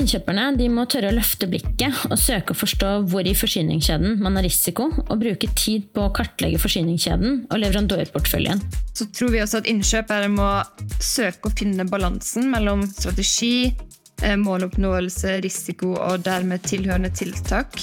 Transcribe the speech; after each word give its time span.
innkjøperne 0.00 0.68
må 0.72 0.86
tørre 0.88 1.10
å 1.10 1.16
løfte 1.16 1.48
blikket 1.50 2.06
og 2.08 2.16
søke 2.20 2.54
å 2.54 2.58
forstå 2.58 2.90
hvor 3.10 3.26
i 3.28 3.34
forsyningskjeden 3.36 4.20
man 4.24 4.38
har 4.38 4.46
risiko, 4.46 4.88
og 4.88 5.20
bruke 5.20 5.50
tid 5.58 5.90
på 5.94 6.06
å 6.06 6.12
kartlegge 6.16 6.60
forsyningskjeden 6.62 7.44
og 7.50 7.60
leverandørporteføljen. 7.60 8.62
Så 8.96 9.10
tror 9.12 9.34
vi 9.34 9.42
også 9.44 9.60
at 9.60 9.70
innkjøpere 9.70 10.30
må 10.32 10.48
søke 11.04 11.50
å 11.50 11.56
finne 11.56 11.84
balansen 11.90 12.48
mellom 12.52 12.86
strategi, 12.88 13.72
eh, 14.22 14.36
måloppnåelse, 14.40 15.40
risiko 15.44 15.94
og 15.98 16.24
dermed 16.24 16.64
tilhørende 16.64 17.12
tiltak. 17.12 17.82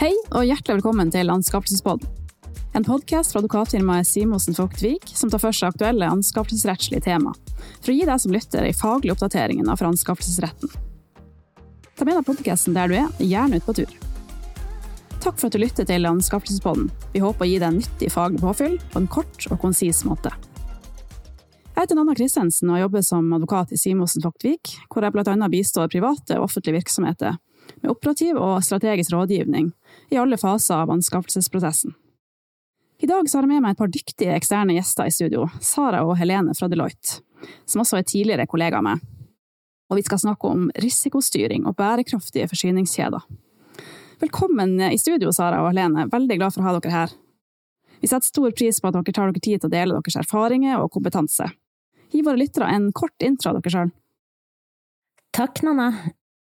Hei 0.00 0.14
og 0.32 0.46
hjertelig 0.46 0.78
velkommen 0.78 1.12
til 1.12 1.32
Anskaffelsespodden. 1.32 2.25
En 2.76 2.84
podkast 2.84 3.32
fra 3.32 3.38
advokatfirmaet 3.38 4.06
Simonsen 4.06 4.54
Vogtvik 4.54 5.08
som 5.14 5.30
tar 5.32 5.40
for 5.40 5.56
seg 5.56 5.70
aktuelle 5.72 6.10
anskaffelsesrettslige 6.12 7.06
tema, 7.06 7.30
for 7.80 7.88
å 7.88 7.94
gi 7.96 8.04
deg 8.04 8.20
som 8.20 8.34
lytter 8.34 8.66
ei 8.68 8.74
faglig 8.76 9.14
oppdatering 9.14 9.62
av 9.64 9.80
anskaffelsesretten. 9.80 10.74
Ta 11.96 12.04
med 12.04 12.18
deg 12.18 12.28
podkasten 12.28 12.76
der 12.76 12.92
du 12.92 12.98
er, 12.98 13.08
gjerne 13.24 13.56
ut 13.56 13.64
på 13.64 13.78
tur. 13.80 13.96
Takk 15.24 15.40
for 15.40 15.48
at 15.48 15.56
du 15.56 15.62
lytter 15.64 15.88
til 15.88 16.04
Anskaffelsespodden. 16.04 16.92
Vi 17.16 17.24
håper 17.24 17.48
å 17.48 17.48
gi 17.48 17.56
deg 17.56 17.70
en 17.70 17.80
nyttig 17.80 18.12
faglig 18.12 18.44
påfyll 18.44 18.76
på 18.92 19.00
en 19.00 19.10
kort 19.16 19.48
og 19.48 19.62
konsis 19.64 20.04
måte. 20.04 20.36
Jeg 21.72 21.80
heter 21.80 21.96
Nanna 21.96 22.12
Christensen 22.20 22.76
og 22.76 22.84
jobber 22.84 23.08
som 23.08 23.32
advokat 23.40 23.72
i 23.72 23.80
Simonsen 23.80 24.28
Vogtvik, 24.28 24.76
hvor 24.92 25.00
jeg 25.00 25.16
bl.a. 25.16 25.36
bistår 25.48 25.88
private 25.96 26.36
og 26.36 26.50
offentlige 26.50 26.82
virksomheter 26.82 27.40
med 27.80 27.96
operativ 27.96 28.36
og 28.36 28.58
strategisk 28.68 29.16
rådgivning 29.16 29.72
i 30.12 30.20
alle 30.20 30.36
faser 30.36 30.84
av 30.84 30.92
anskaffelsesprosessen. 30.92 31.96
I 32.96 33.06
dag 33.06 33.26
har 33.28 33.44
jeg 33.44 33.48
med 33.50 33.60
meg 33.60 33.74
et 33.74 33.80
par 33.82 33.90
dyktige 33.92 34.32
eksterne 34.32 34.72
gjester 34.72 35.04
i 35.04 35.12
studio, 35.12 35.42
Sara 35.60 35.98
og 36.06 36.14
Helene 36.16 36.54
fra 36.56 36.64
Deloitte, 36.72 37.18
som 37.68 37.82
også 37.82 37.98
er 37.98 38.06
tidligere 38.08 38.46
kollegaer 38.48 38.84
med. 38.84 39.02
Og 39.92 39.98
vi 39.98 40.04
skal 40.06 40.22
snakke 40.22 40.48
om 40.48 40.70
risikostyring 40.80 41.66
og 41.68 41.76
bærekraftige 41.76 42.48
forsyningskjeder. 42.48 43.28
Velkommen 44.24 44.80
i 44.88 44.96
studio, 44.96 45.28
Sara 45.28 45.60
og 45.60 45.74
Helene. 45.74 46.08
Veldig 46.08 46.40
glad 46.40 46.56
for 46.56 46.64
å 46.64 46.70
ha 46.70 46.74
dere 46.78 46.94
her. 46.94 47.14
Vi 48.00 48.08
setter 48.08 48.32
stor 48.32 48.56
pris 48.56 48.80
på 48.80 48.88
at 48.88 48.96
dere 48.96 49.12
tar 49.12 49.28
dere 49.28 49.44
tid 49.44 49.60
til 49.60 49.68
å 49.68 49.76
dele 49.76 50.00
deres 50.00 50.20
erfaringer 50.24 50.80
og 50.80 50.92
kompetanse. 50.96 51.52
Gi 52.16 52.24
våre 52.24 52.40
lyttere 52.40 52.72
en 52.72 52.90
kort 52.96 53.20
intro 53.20 53.52
av 53.52 53.60
dere 53.60 53.76
sjøl. 53.76 53.96
Takk, 55.36 55.66
Nanna. 55.68 55.92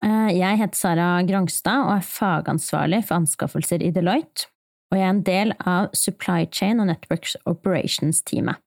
Eh, 0.05 0.35
jeg 0.37 0.61
heter 0.61 0.77
Sara 0.77 1.13
Grongstad 1.25 1.87
og 1.87 1.95
er 1.97 2.05
fagansvarlig 2.05 3.07
for 3.07 3.23
anskaffelser 3.23 3.81
i 3.81 3.89
Deloitte 3.95 4.51
og 4.95 5.01
jeg 5.01 5.07
er 5.07 5.13
en 5.13 5.25
del 5.27 5.53
av 5.67 5.89
Supply 5.97 6.45
Chain 6.55 6.79
og 6.79 6.87
Networks 6.87 7.35
Operations-teamet. 7.43 8.61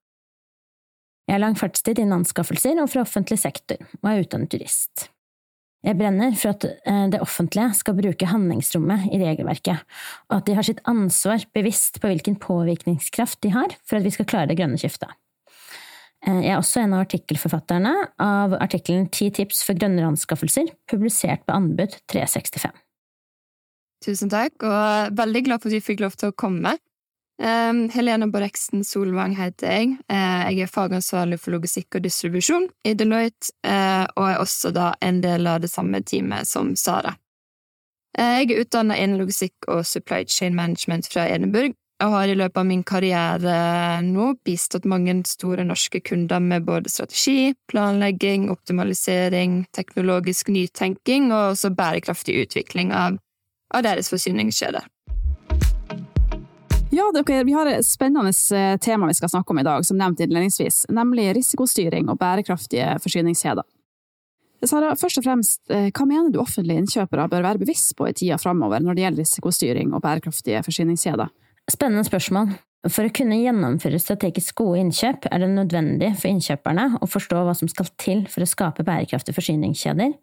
Jeg 1.29 1.37
har 1.37 1.43
lang 1.43 1.57
fartstid 1.61 2.01
innen 2.01 2.23
anskaffelser 2.23 2.81
og 2.81 2.91
fra 2.93 3.05
offentlig 3.05 3.39
sektor, 3.41 3.81
og 4.01 4.09
er 4.11 4.23
utdannet 4.23 4.53
jurist. 4.53 5.09
Jeg 5.87 5.95
brenner 5.97 6.33
for 6.35 6.57
at 6.57 6.65
eh, 6.67 7.05
det 7.13 7.21
offentlige 7.23 7.77
skal 7.79 7.97
bruke 7.97 8.29
handlingsrommet 8.29 9.07
i 9.15 9.21
regelverket, 9.23 9.85
og 10.29 10.41
at 10.41 10.49
de 10.49 10.57
har 10.59 10.67
sitt 10.67 10.81
ansvar 10.91 11.45
bevisst 11.55 12.01
på 12.03 12.11
hvilken 12.11 12.37
påvirkningskraft 12.43 13.41
de 13.47 13.53
har 13.55 13.77
for 13.87 14.01
at 14.01 14.09
vi 14.09 14.13
skal 14.17 14.29
klare 14.29 14.51
det 14.51 14.59
grønne 14.59 14.81
skiftet. 14.81 15.13
Eh, 16.27 16.43
jeg 16.43 16.51
er 16.51 16.59
også 16.59 16.83
en 16.83 16.97
av 16.97 17.07
artikkelforfatterne 17.07 17.95
av 18.25 18.59
artikkelen 18.59 19.07
Ti 19.15 19.31
tips 19.39 19.63
for 19.69 19.79
grønnere 19.79 20.11
anskaffelser, 20.11 20.75
publisert 20.91 21.47
på 21.47 21.57
Anbud 21.57 22.01
365. 22.11 22.75
Tusen 24.05 24.31
takk, 24.31 24.63
og 24.63 25.17
veldig 25.19 25.43
glad 25.47 25.63
for 25.63 25.71
at 25.71 25.79
vi 25.79 25.83
fikk 25.83 26.05
lov 26.05 26.15
til 26.19 26.31
å 26.31 26.37
komme. 26.39 26.77
Um, 27.39 27.85
Helena 27.95 28.27
Boreksen 28.27 28.83
Solvang 28.83 29.37
heter 29.39 29.71
jeg. 29.71 29.91
Uh, 30.11 30.51
jeg 30.51 30.65
er 30.67 30.71
fagansvarlig 30.71 31.39
for 31.39 31.55
logistikk 31.55 31.99
og 31.99 32.03
distribusjon 32.07 32.67
i 32.87 32.97
Deloitte, 32.99 33.53
uh, 33.67 34.07
og 34.19 34.25
er 34.27 34.41
også 34.43 34.73
da 34.75 34.93
en 35.03 35.21
del 35.23 35.47
av 35.47 35.61
det 35.63 35.71
samme 35.71 36.03
teamet 36.03 36.51
som 36.51 36.73
Sara. 36.79 37.15
Uh, 38.19 38.41
jeg 38.41 38.51
er 38.51 38.65
utdanna 38.65 38.97
innen 38.99 39.23
logistikk 39.23 39.71
og 39.71 39.85
supply 39.87 40.25
chain 40.27 40.59
management 40.59 41.07
fra 41.13 41.29
Edinburgh, 41.31 41.79
og 42.03 42.15
har 42.15 42.31
i 42.31 42.35
løpet 42.39 42.59
av 42.59 42.67
min 42.67 42.83
karriere 42.87 43.55
nå 44.07 44.33
bistått 44.47 44.87
mange 44.87 45.15
store 45.27 45.65
norske 45.67 46.03
kunder 46.07 46.43
med 46.43 46.67
både 46.67 46.91
strategi, 46.91 47.55
planlegging, 47.71 48.47
optimalisering, 48.51 49.65
teknologisk 49.75 50.51
nytenking 50.55 51.33
og 51.33 51.55
også 51.55 51.73
bærekraftig 51.75 52.39
utvikling 52.45 52.95
av 52.95 53.19
av 53.75 53.85
deres 53.87 54.11
forsyningskjede. 54.13 54.83
Ja, 56.91 57.05
dere, 57.13 57.43
vi 57.45 57.53
har 57.53 57.69
et 57.69 57.85
spennende 57.87 58.33
eh, 58.57 58.77
tema 58.81 59.07
vi 59.11 59.17
skal 59.19 59.29
snakke 59.29 59.53
om 59.53 59.59
i 59.61 59.67
dag, 59.67 59.85
som 59.85 59.99
nevnt 60.01 60.23
innledningsvis, 60.25 60.87
nemlig 60.89 61.35
risikostyring 61.37 62.09
og 62.09 62.17
bærekraftige 62.21 62.95
forsyningskjeder. 63.05 63.67
Sara, 64.67 64.95
først 64.99 65.21
og 65.21 65.27
fremst, 65.27 65.61
eh, 65.71 65.91
hva 65.93 66.07
mener 66.09 66.33
du 66.33 66.41
offentlige 66.41 66.81
innkjøpere 66.83 67.29
bør 67.31 67.45
være 67.45 67.61
bevisst 67.61 67.93
på 67.99 68.09
i 68.09 68.15
tida 68.17 68.39
framover 68.41 68.81
når 68.83 68.97
det 68.97 69.05
gjelder 69.05 69.23
risikostyring 69.23 69.93
og 69.93 70.03
bærekraftige 70.03 70.63
forsyningskjeder? 70.67 71.29
Spennende 71.71 72.09
spørsmål. 72.09 72.57
For 72.89 73.05
å 73.05 73.13
kunne 73.13 73.37
gjennomføre 73.43 73.99
strategisk 74.01 74.63
gode 74.63 74.81
innkjøp 74.81 75.27
er 75.29 75.43
det 75.43 75.51
nødvendig 75.51 76.13
for 76.17 76.31
innkjøperne 76.31 77.03
å 77.03 77.11
forstå 77.11 77.43
hva 77.45 77.55
som 77.59 77.69
skal 77.69 77.91
til 78.01 78.25
for 78.31 78.47
å 78.47 78.49
skape 78.49 78.87
bærekraftige 78.87 79.37
forsyningskjeder 79.37 80.15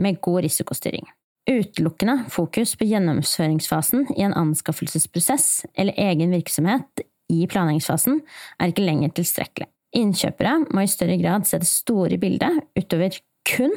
med 0.00 0.20
god 0.24 0.46
risikostyring. 0.46 1.04
Utelukkende 1.44 2.24
fokus 2.32 2.72
på 2.80 2.86
gjennomføringsfasen 2.88 4.06
i 4.16 4.22
en 4.24 4.32
anskaffelsesprosess 4.32 5.66
eller 5.74 5.98
egen 6.00 6.32
virksomhet 6.32 7.04
i 7.32 7.44
planleggingsfasen 7.50 8.22
er 8.58 8.72
ikke 8.72 8.86
lenger 8.86 9.12
tilstrekkelig. 9.18 9.68
Innkjøpere 9.94 10.56
må 10.72 10.84
i 10.84 10.90
større 10.90 11.18
grad 11.20 11.44
se 11.46 11.60
det 11.60 11.68
store 11.68 12.16
bildet 12.20 12.64
utover 12.78 13.20
kun 13.48 13.76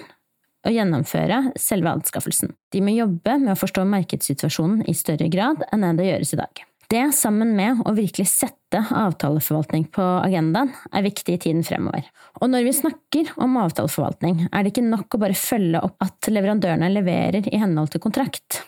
å 0.67 0.73
gjennomføre 0.73 1.41
selve 1.59 1.91
anskaffelsen. 1.91 2.55
De 2.73 2.81
må 2.83 2.95
jobbe 2.95 3.35
med 3.43 3.53
å 3.53 3.59
forstå 3.59 3.83
markedssituasjonen 3.91 4.87
i 4.87 4.95
større 4.97 5.27
grad 5.31 5.67
enn 5.71 5.85
det 5.99 6.07
gjøres 6.07 6.33
i 6.33 6.39
dag. 6.39 6.63
Det, 6.87 7.09
sammen 7.11 7.49
med 7.57 7.81
å 7.83 7.91
virkelig 7.91 8.29
sette 8.31 8.79
avtaleforvaltning 8.79 9.89
på 9.91 10.03
agendaen, 10.21 10.69
er 10.95 11.03
viktig 11.03 11.35
i 11.35 11.41
tiden 11.43 11.65
fremover. 11.67 12.07
Og 12.39 12.47
når 12.53 12.63
vi 12.63 12.75
snakker 12.77 13.33
om 13.43 13.59
avtaleforvaltning, 13.59 14.45
er 14.47 14.63
det 14.63 14.71
ikke 14.71 14.85
nok 14.87 15.17
å 15.17 15.19
bare 15.25 15.35
følge 15.35 15.83
opp 15.83 15.99
at 16.05 16.31
leverandørene 16.31 16.93
leverer 16.93 17.51
i 17.51 17.59
henhold 17.59 17.91
til 17.91 18.05
kontrakt. 18.07 18.61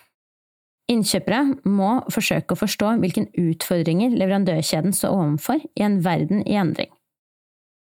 Innkjøpere 0.92 1.46
må 1.70 1.94
forsøke 2.12 2.58
å 2.58 2.60
forstå 2.60 2.98
hvilke 3.00 3.30
utfordringer 3.40 4.12
leverandørkjeden 4.20 4.96
står 5.00 5.16
overfor 5.16 5.64
i 5.64 5.86
en 5.88 6.02
verden 6.04 6.44
i 6.44 6.60
endring, 6.60 6.92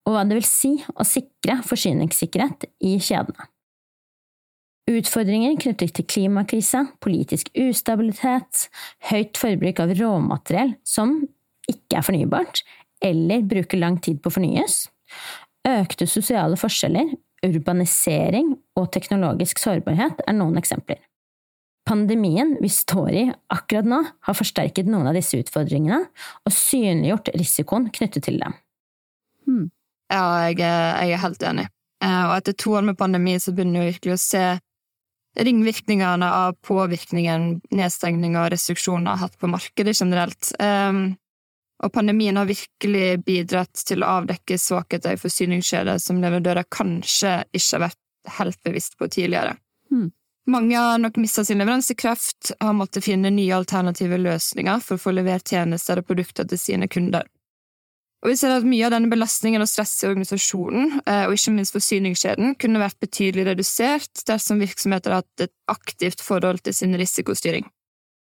og 0.07 0.15
hva 0.15 0.27
det 0.29 0.39
vil 0.39 0.47
si 0.47 0.77
å 0.95 1.07
sikre 1.09 1.59
forsyningssikkerhet 1.67 2.71
i 2.87 3.01
kjedene. 3.03 3.50
Utfordringer 4.91 5.55
knyttet 5.61 5.93
til 5.95 6.06
klimakrise, 6.09 6.83
politisk 7.05 7.51
ustabilitet, 7.59 8.67
høyt 9.11 9.39
forbruk 9.39 9.83
av 9.84 9.93
råmateriell 9.95 10.73
som 10.87 11.21
ikke 11.71 12.01
er 12.01 12.06
fornybart, 12.06 12.62
eller 13.05 13.45
bruker 13.47 13.79
lang 13.79 14.00
tid 14.03 14.19
på 14.23 14.33
å 14.33 14.34
fornyes, 14.34 14.83
økte 15.69 16.09
sosiale 16.11 16.59
forskjeller, 16.59 17.12
urbanisering 17.47 18.53
og 18.77 18.91
teknologisk 18.93 19.61
sårbarhet 19.62 20.25
er 20.27 20.37
noen 20.37 20.59
eksempler. 20.61 20.99
Pandemien 21.89 22.56
vi 22.61 22.69
står 22.71 23.11
i 23.17 23.25
akkurat 23.53 23.89
nå, 23.89 24.00
har 24.27 24.37
forsterket 24.37 24.91
noen 24.91 25.09
av 25.11 25.17
disse 25.17 25.39
utfordringene 25.41 26.03
og 26.47 26.55
synliggjort 26.55 27.31
risikoen 27.39 27.89
knyttet 27.95 28.27
til 28.27 28.41
dem. 28.43 28.56
Hmm. 29.47 29.69
Ja, 30.11 30.25
jeg 30.49 30.59
jeg 30.61 31.15
er, 31.15 31.23
helt 31.23 31.47
enig. 31.47 31.69
Eh, 32.03 32.25
og 32.27 32.34
etter 32.41 32.56
to 32.59 32.75
år 32.75 32.84
med 32.84 32.99
pandemi 32.99 33.37
så 33.41 33.55
begynner 33.55 33.84
vi 33.84 33.93
virkelig 33.95 34.17
å 34.17 34.23
se 34.23 34.45
ringvirkningene 35.39 36.27
av 36.35 36.57
påvirkningen 36.67 37.61
nedstengninger 37.71 38.41
og 38.43 38.53
restriksjoner 38.55 39.15
har 39.15 39.29
hatt 39.29 39.39
på 39.39 39.51
markedet 39.51 39.95
generelt. 40.01 40.53
Um, 40.59 41.15
og 41.81 41.93
pandemien 41.95 42.37
har 42.37 42.49
virkelig 42.49 43.23
bidratt 43.25 43.85
til 43.89 44.03
å 44.05 44.17
avdekke 44.19 44.59
svakheter 44.61 45.17
i 45.17 45.21
forsyningskjeder 45.21 46.00
som 46.03 46.21
leverandører 46.21 46.69
kanskje 46.69 47.38
ikke 47.56 47.77
har 47.77 47.85
vært 47.87 48.35
helt 48.37 48.61
bevisst 48.67 48.99
på 49.00 49.09
tidligere. 49.09 49.55
Mm. 49.93 50.11
Mange 50.50 50.77
har 50.77 50.99
nok 50.99 51.17
mista 51.21 51.44
sin 51.44 51.61
leveransekraft 51.61 52.53
og 52.59 52.67
har 52.67 52.76
måttet 52.76 53.06
finne 53.06 53.31
nye 53.33 53.55
alternative 53.56 54.19
løsninger 54.21 54.83
for 54.85 54.97
å 54.97 55.03
få 55.05 55.15
levert 55.15 55.49
tjenester 55.49 56.00
og 56.00 56.09
produkter 56.09 56.49
til 56.49 56.61
sine 56.61 56.88
kunder. 56.91 57.25
Og 58.20 58.28
vi 58.28 58.37
ser 58.37 58.52
at 58.52 58.67
mye 58.69 58.84
av 58.84 58.93
denne 58.93 59.08
belastningen 59.08 59.62
og 59.64 59.69
stresset 59.70 60.05
i 60.05 60.11
organisasjonen, 60.11 60.99
eh, 61.08 61.22
og 61.25 61.37
ikke 61.37 61.55
minst 61.56 61.72
forsyningskjeden, 61.72 62.55
kunne 62.61 62.82
vært 62.82 63.00
betydelig 63.00 63.46
redusert 63.49 64.25
dersom 64.28 64.61
virksomheter 64.61 65.14
har 65.14 65.22
hatt 65.22 65.46
et 65.46 65.55
aktivt 65.72 66.20
forhold 66.25 66.61
til 66.67 66.76
sin 66.76 66.96
risikostyring. 67.00 67.64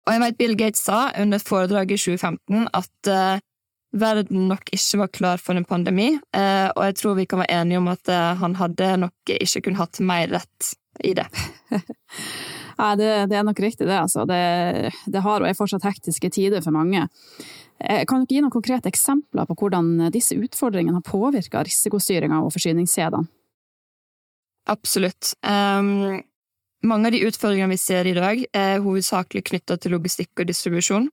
Og 0.06 0.14
jeg 0.14 0.22
vet 0.22 0.38
Bill 0.38 0.56
Gates 0.60 0.84
sa 0.86 1.08
under 1.18 1.40
et 1.40 1.48
foredrag 1.48 1.94
i 1.96 1.98
2015 1.98 2.68
at 2.78 3.10
uh, 3.10 3.40
verden 3.96 4.50
nok 4.52 4.68
ikke 4.76 5.00
var 5.02 5.14
klar 5.16 5.42
for 5.42 5.58
en 5.58 5.66
pandemi, 5.66 6.12
uh, 6.14 6.70
og 6.76 6.84
jeg 6.90 7.00
tror 7.00 7.16
vi 7.18 7.26
kan 7.32 7.42
være 7.42 7.62
enige 7.62 7.80
om 7.82 7.90
at 7.90 8.12
uh, 8.12 8.36
han 8.44 8.60
hadde 8.60 8.92
nok 9.08 9.34
ikke 9.40 9.64
kunnet 9.66 9.82
hatt 9.82 10.04
mer 10.04 10.36
rett 10.36 10.76
i 11.08 11.16
det. 11.18 11.26
ja, 12.78 12.90
det, 13.00 13.12
det, 13.32 13.38
er 13.40 13.46
nok 13.48 13.60
riktig, 13.64 13.88
det. 13.88 14.00
Altså. 14.00 14.26
Det, 14.30 14.92
det 15.12 15.24
har 15.24 15.44
og 15.44 15.48
er 15.50 15.58
fortsatt 15.58 15.88
hektiske 15.88 16.32
tider 16.36 16.64
for 16.66 16.76
mange. 16.76 17.08
Eh, 17.80 18.04
kan 18.08 18.24
dere 18.24 18.38
gi 18.38 18.44
noen 18.44 18.54
konkrete 18.54 18.92
eksempler 18.92 19.48
på 19.50 19.58
hvordan 19.60 20.10
disse 20.14 20.38
utfordringene 20.38 21.00
har 21.00 21.08
påvirka 21.08 21.64
risikostyringa 21.68 22.44
og 22.44 22.54
forsyningskjedene? 22.56 23.32
absolutt. 24.66 25.34
Um, 25.42 26.22
mange 26.84 27.10
av 27.10 27.16
de 27.16 27.26
utfordringene 27.28 27.74
vi 27.74 27.82
ser 27.82 28.08
i 28.10 28.16
dag, 28.18 28.42
er 28.54 28.84
hovedsakelig 28.84 29.46
knytta 29.50 29.78
til 29.82 29.96
logistikk 29.96 30.42
og 30.42 30.50
distribusjon. 30.50 31.10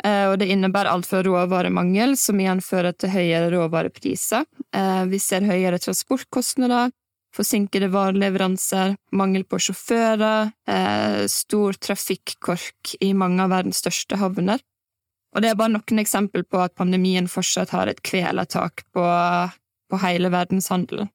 Uh, 0.00 0.32
og 0.32 0.38
det 0.40 0.48
innebærer 0.52 0.90
alt 0.90 1.08
fra 1.08 1.20
råvaremangel, 1.24 2.16
som 2.18 2.40
igjen 2.40 2.62
fører 2.64 2.96
til 2.96 3.12
høyere 3.12 3.50
råvarepriser. 3.54 4.46
Uh, 4.76 5.04
vi 5.10 5.20
ser 5.22 5.46
høyere 5.48 5.80
transportkostnader, 5.82 6.94
forsinkede 7.36 7.90
vareleveranser, 7.92 8.96
mangel 9.16 9.44
på 9.46 9.60
sjåfører, 9.62 10.50
eh, 10.68 11.22
stor 11.30 11.78
trafikkork 11.78 12.96
i 13.00 13.12
mange 13.14 13.42
av 13.44 13.52
verdens 13.54 13.82
største 13.84 14.18
havner. 14.20 14.60
Og 15.34 15.42
det 15.42 15.50
er 15.50 15.58
bare 15.58 15.76
noen 15.76 16.02
eksempler 16.02 16.42
på 16.42 16.58
at 16.58 16.74
pandemien 16.74 17.28
fortsatt 17.30 17.70
har 17.70 17.86
et 17.86 18.02
kvelertak 18.02 18.82
på, 18.94 19.04
på 19.90 20.00
hele 20.02 20.30
verdenshandelen. 20.32 21.10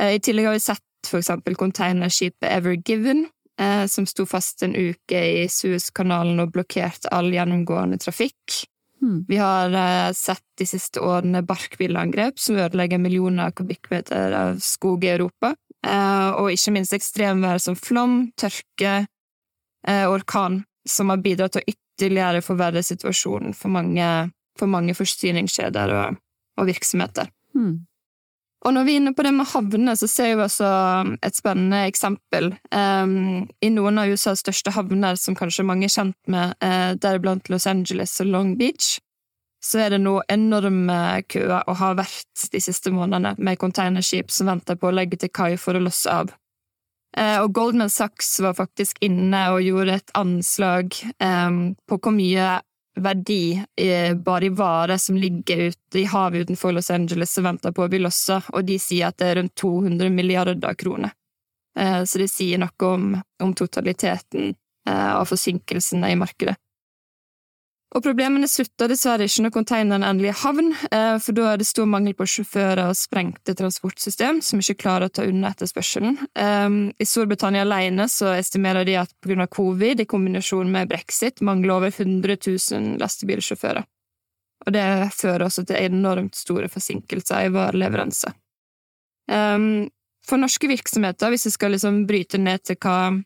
I 0.00 0.18
tillegg 0.24 0.48
har 0.48 0.56
vi 0.56 0.64
sett 0.64 1.08
for 1.08 1.20
eksempel 1.20 1.56
containerskipet 1.56 2.48
Ever 2.48 2.76
Given, 2.76 3.26
eh, 3.60 3.86
som 3.86 4.06
sto 4.06 4.26
fast 4.26 4.62
en 4.62 4.76
uke 4.76 5.22
i 5.42 5.48
Suezkanalen 5.48 6.40
og 6.40 6.52
blokkerte 6.52 7.10
all 7.12 7.32
gjennomgående 7.32 7.98
trafikk. 8.02 8.62
Mm. 9.02 9.24
Vi 9.28 9.36
har 9.36 9.72
eh, 9.74 10.12
sett 10.12 10.44
de 10.58 10.66
siste 10.66 11.00
årene 11.02 11.42
barkbilleangrep 11.42 12.38
som 12.38 12.56
ødelegger 12.56 13.02
millioner 13.02 13.50
av 13.50 13.56
kubikkmeter 13.58 14.32
av 14.38 14.60
skog 14.62 15.04
i 15.04 15.12
Europa. 15.16 15.54
Eh, 15.86 16.28
og 16.38 16.52
ikke 16.54 16.74
minst 16.76 16.94
ekstremvær 16.94 17.58
som 17.62 17.76
flom, 17.78 18.30
tørke, 18.38 19.06
eh, 19.88 20.04
orkan, 20.10 20.62
som 20.88 21.10
har 21.10 21.22
bidratt 21.22 21.56
til 21.56 21.64
å 21.64 21.74
ytterligere 21.74 22.42
forverre 22.46 22.82
situasjonen 22.86 23.56
for 23.58 23.74
mange, 23.74 24.08
for 24.58 24.70
mange 24.70 24.94
forsyningskjeder 24.94 25.96
og, 25.98 26.20
og 26.58 26.70
virksomheter. 26.70 27.30
Mm. 27.58 27.82
Og 28.62 28.74
når 28.76 28.84
vi 28.86 28.94
er 28.94 29.00
inne 29.00 29.14
på 29.14 29.24
det 29.26 29.32
med 29.34 29.48
havner, 29.50 29.96
så 29.98 30.06
ser 30.06 30.36
vi 30.36 30.44
også 30.44 30.68
et 31.26 31.34
spennende 31.34 31.80
eksempel. 31.90 32.52
Um, 32.70 33.48
I 33.58 33.70
noen 33.74 33.98
av 33.98 34.12
USAs 34.12 34.44
største 34.44 34.74
havner, 34.76 35.18
som 35.18 35.34
kanskje 35.38 35.66
mange 35.66 35.88
er 35.88 35.94
kjent 35.94 36.18
med, 36.30 36.54
uh, 36.62 36.92
deriblant 37.02 37.50
Los 37.50 37.66
Angeles 37.66 38.14
og 38.22 38.30
Long 38.30 38.54
Beach, 38.60 39.00
så 39.62 39.82
er 39.84 39.94
det 39.94 40.02
nå 40.02 40.14
enorme 40.30 41.22
køer, 41.30 41.60
og 41.66 41.78
har 41.78 41.98
vært 41.98 42.46
de 42.54 42.62
siste 42.62 42.90
månedene, 42.94 43.34
med 43.38 43.58
containerskip 43.62 44.30
som 44.34 44.50
venter 44.50 44.78
på 44.78 44.90
å 44.90 44.94
legge 44.94 45.18
til 45.18 45.30
kai 45.34 45.54
for 45.58 45.78
å 45.78 45.82
losse 45.82 46.10
av. 46.10 46.30
Uh, 47.18 47.42
og 47.42 47.50
Goldman 47.58 47.90
Sachs 47.92 48.36
var 48.40 48.54
faktisk 48.56 49.02
inne 49.04 49.42
og 49.52 49.66
gjorde 49.66 49.98
et 49.98 50.14
anslag 50.18 50.94
um, 51.18 51.74
på 51.90 51.98
hvor 51.98 52.14
mye 52.14 52.60
verdi 52.94 53.56
bare 54.24 54.46
i 54.46 54.52
varer 54.52 55.00
som 55.00 55.16
ligger 55.16 55.70
ute 55.70 56.00
i 56.00 56.04
havet 56.04 56.44
utenfor 56.44 56.74
Los 56.76 56.90
Angeles 56.92 57.32
og 57.40 57.46
venter 57.46 57.72
på 57.72 57.86
å 57.86 57.90
bli 57.90 58.02
lossa, 58.02 58.42
og 58.52 58.66
de 58.68 58.76
sier 58.82 59.08
at 59.08 59.16
det 59.18 59.30
er 59.30 59.38
rundt 59.40 59.54
200 59.56 60.12
milliarder 60.12 60.76
kroner. 60.76 61.14
Eh, 61.78 62.04
så 62.04 62.18
det 62.18 62.28
sier 62.28 62.60
noe 62.60 62.88
om, 62.88 63.12
om 63.42 63.54
totaliteten 63.56 64.52
eh, 64.88 65.12
av 65.14 65.24
forsinkelsene 65.30 66.12
i 66.12 66.18
markedet. 66.20 66.56
Og 67.92 68.00
problemene 68.00 68.48
slutter 68.48 68.88
dessverre 68.88 69.26
ikke 69.28 69.44
når 69.44 69.52
containeren 69.52 70.04
endelig 70.06 70.32
havn, 70.40 70.70
eh, 70.88 71.18
for 71.20 71.36
da 71.36 71.50
er 71.50 71.60
det 71.60 71.66
stor 71.68 71.88
mangel 71.92 72.14
på 72.16 72.24
sjåfører 72.24 72.86
og 72.86 72.96
sprengte 72.96 73.52
transportsystem 73.58 74.40
som 74.44 74.62
ikke 74.62 74.78
klarer 74.80 75.10
å 75.10 75.12
ta 75.12 75.26
unna 75.28 75.50
etterspørselen. 75.52 76.16
Ehm, 76.40 76.94
I 76.96 77.04
Storbritannia 77.04 77.66
alene 77.66 78.08
så 78.08 78.32
estimerer 78.32 78.88
de 78.88 78.96
at 78.96 79.12
av 79.12 79.46
covid 79.48 80.00
i 80.00 80.08
kombinasjon 80.08 80.72
med 80.72 80.88
brexit 80.88 81.42
mangler 81.42 81.76
over 81.76 81.90
100 81.90 82.36
000 82.46 82.96
lastebilsjåfører. 82.98 83.84
Og 84.66 84.72
det 84.72 85.12
fører 85.12 85.44
også 85.44 85.66
til 85.66 85.76
enormt 85.76 86.34
store 86.34 86.68
forsinkelser 86.68 87.44
i 87.44 87.52
vareleveranse. 87.52 88.32
Ehm, 89.30 89.90
for 90.24 90.38
norske 90.38 90.68
virksomheter, 90.70 91.28
hvis 91.28 91.46
vi 91.46 91.50
skal 91.50 91.72
liksom 91.72 92.06
bryte 92.06 92.38
ned 92.38 92.62
til 92.64 92.76
hva 92.80 93.22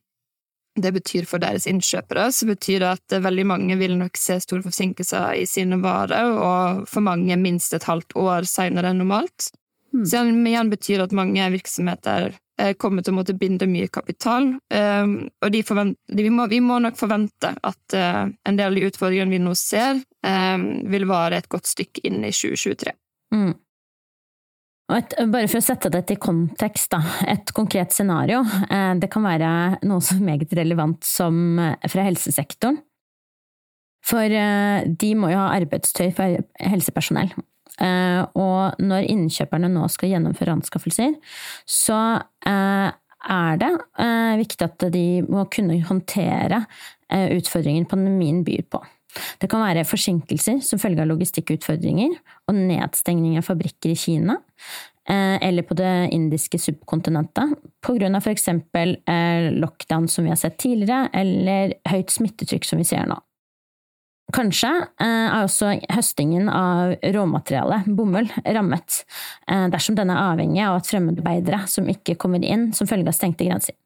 det 0.76 0.92
betyr 0.92 1.26
for 1.28 1.42
deres 1.42 1.66
innkjøpere, 1.70 2.28
så 2.32 2.48
betyr 2.48 2.82
det 2.82 2.88
at 2.92 3.18
veldig 3.24 3.46
mange 3.48 3.76
vil 3.80 3.96
nok 3.98 4.18
se 4.20 4.38
store 4.42 4.64
forsinkelser 4.66 5.40
i 5.40 5.46
sine 5.48 5.78
varer, 5.82 6.32
og 6.32 6.86
for 6.90 7.04
mange 7.04 7.36
minst 7.40 7.74
et 7.76 7.86
halvt 7.88 8.16
år 8.20 8.48
senere 8.48 8.92
enn 8.92 9.00
normalt. 9.04 9.50
Mm. 9.94 10.04
Så 10.04 10.24
igjen 10.28 10.72
betyr 10.72 11.04
at 11.06 11.14
mange 11.16 11.46
virksomheter 11.54 12.34
eh, 12.60 12.74
kommer 12.76 13.04
til 13.04 13.14
å 13.14 13.20
måtte 13.20 13.36
binde 13.38 13.68
mye 13.70 13.88
kapital, 13.92 14.52
um, 14.58 15.16
og 15.40 15.54
vi, 15.56 15.62
må, 16.28 16.48
vi, 16.52 16.60
må, 16.60 16.80
nok 16.84 16.98
forvente 17.00 17.54
at 17.56 17.96
uh, 17.96 18.26
en 18.28 18.58
del 18.58 18.68
av 18.72 18.76
de 18.76 18.88
utfordringene 18.90 19.36
vi 19.36 19.42
nå 19.42 19.56
ser, 19.56 20.02
vil 20.26 21.04
vare 21.06 21.38
et 21.38 21.46
godt 21.46 21.68
stykke 21.70 22.02
inn 22.08 22.24
i 22.26 22.32
2023. 22.34 22.90
Mm. 23.36 23.52
Et, 24.86 25.14
bare 25.32 25.48
for 25.50 25.58
å 25.58 25.64
sette 25.66 25.90
dette 25.90 26.14
i 26.14 26.20
kontekst, 26.22 26.92
da. 26.92 27.00
Et 27.26 27.50
konkret 27.54 27.94
scenario. 27.94 28.44
Eh, 28.70 28.92
det 29.02 29.10
kan 29.10 29.24
være 29.26 29.48
noe 29.86 30.04
som 30.04 30.20
er 30.20 30.28
meget 30.28 30.54
relevant 30.54 31.02
som 31.06 31.58
eh, 31.58 31.88
fra 31.90 32.04
helsesektoren. 32.06 32.78
For 34.06 34.30
eh, 34.30 34.86
de 34.86 35.10
må 35.18 35.32
jo 35.32 35.40
ha 35.40 35.50
arbeidstøy 35.56 36.12
for 36.14 36.38
helsepersonell. 36.62 37.34
Og 37.76 38.78
når 38.80 39.10
innkjøperne 39.12 39.68
nå 39.68 39.82
skal 39.92 40.14
gjennomføre 40.14 40.54
anskaffelser, 40.56 41.12
så 41.68 41.98
er 42.48 43.58
det 43.60 43.68
viktig 44.40 44.64
at 44.64 44.86
de 44.94 45.02
må 45.28 45.44
kunne 45.52 45.76
håndtere 45.84 46.62
utfordringer 47.12 47.84
pandemien 47.90 48.40
byr 48.46 48.64
på. 48.72 48.80
Det 49.40 49.48
kan 49.50 49.64
være 49.64 49.86
forsinkelser 49.88 50.60
som 50.64 50.80
følge 50.82 51.04
av 51.04 51.10
logistikkutfordringer 51.12 52.16
og 52.50 52.58
nedstengning 52.58 53.38
av 53.40 53.46
fabrikker 53.46 53.92
i 53.92 53.98
Kina, 53.98 54.38
eh, 55.08 55.36
eller 55.42 55.66
på 55.66 55.76
det 55.78 56.10
indiske 56.14 56.60
subkontinentet, 56.62 57.56
for 57.84 58.32
eksempel 58.32 58.96
eh, 59.06 59.52
lockdown 59.54 60.08
som 60.08 60.26
vi 60.26 60.34
har 60.34 60.40
sett 60.40 60.58
tidligere, 60.62 61.08
eller 61.12 61.78
høyt 61.88 62.12
smittetrykk 62.14 62.68
som 62.68 62.82
vi 62.82 62.88
ser 62.88 63.08
nå. 63.10 63.18
Kanskje 64.34 64.72
eh, 64.74 65.06
er 65.06 65.44
også 65.44 65.76
høstingen 65.94 66.50
av 66.50 66.96
råmateriale, 67.14 67.84
bomull, 67.86 68.26
rammet, 68.42 69.04
dersom 69.46 69.94
den 69.98 70.10
er 70.10 70.32
avhengig 70.32 70.64
av 70.66 70.80
at 70.80 70.90
fremmedarbeidere 70.90 71.62
som 71.70 71.86
ikke 71.90 72.18
kommer 72.18 72.42
inn 72.42 72.72
som 72.74 72.90
følge 72.90 73.12
av 73.12 73.18
stengte 73.18 73.46
grenser. 73.46 73.78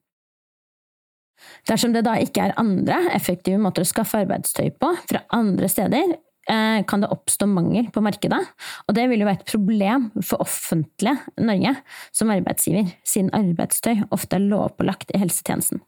Dersom 1.69 1.95
det 1.95 2.05
da 2.07 2.17
ikke 2.21 2.49
er 2.49 2.59
andre 2.61 3.03
effektive 3.17 3.61
måter 3.61 3.85
å 3.85 3.89
skaffe 3.89 4.23
arbeidstøy 4.25 4.73
på 4.81 4.93
fra 5.11 5.23
andre 5.37 5.69
steder, 5.71 6.17
eh, 6.49 6.81
kan 6.89 7.05
det 7.05 7.13
oppstå 7.13 7.49
mangel 7.51 7.91
på 7.93 8.03
markedet, 8.05 8.41
og 8.89 8.97
det 8.97 9.09
vil 9.11 9.23
jo 9.23 9.29
være 9.29 9.43
et 9.43 9.53
problem 9.53 10.11
for 10.23 10.43
offentlige 10.43 11.17
Norge 11.39 11.77
som 12.13 12.33
arbeidsgiver, 12.33 12.93
siden 13.05 13.33
arbeidstøy 13.37 14.07
ofte 14.11 14.39
er 14.39 14.49
lovpålagt 14.49 15.15
i 15.15 15.23
helsetjenesten. 15.23 15.83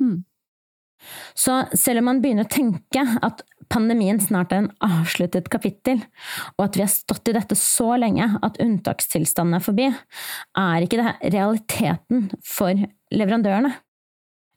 Hmm. 0.00 0.24
Så 1.34 1.62
selv 1.78 2.02
om 2.02 2.10
man 2.10 2.20
begynner 2.20 2.46
å 2.46 2.52
tenke 2.52 3.02
at 3.24 3.42
pandemien 3.72 4.18
snart 4.20 4.52
er 4.52 4.64
en 4.64 4.72
avsluttet 4.84 5.48
kapittel, 5.52 6.02
og 6.58 6.66
at 6.66 6.76
vi 6.76 6.84
har 6.84 6.92
stått 6.92 7.30
i 7.30 7.36
dette 7.36 7.56
så 7.58 7.94
lenge 8.00 8.26
at 8.44 8.58
unntakstilstanden 8.62 9.56
er 9.56 9.64
forbi, 9.64 9.86
er 10.58 10.86
ikke 10.86 11.00
det 11.00 11.32
realiteten 11.36 12.28
for 12.44 12.84
leverandørene. 13.14 13.72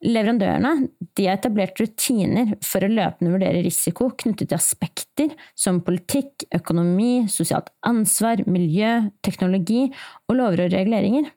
Leverandørene 0.03 0.71
har 1.15 1.37
etablert 1.37 1.79
rutiner 1.79 2.57
for 2.65 2.83
å 2.83 2.91
løpende 2.91 3.31
vurdere 3.31 3.61
risiko 3.63 4.09
knyttet 4.19 4.49
til 4.51 4.57
aspekter 4.57 5.35
som 5.55 5.79
politikk, 5.85 6.43
økonomi, 6.51 7.23
sosialt 7.31 7.71
ansvar, 7.87 8.43
miljø, 8.43 8.97
teknologi 9.23 9.85
og 10.27 10.35
lover 10.35 10.65
og 10.65 10.75
reguleringer. 10.75 11.29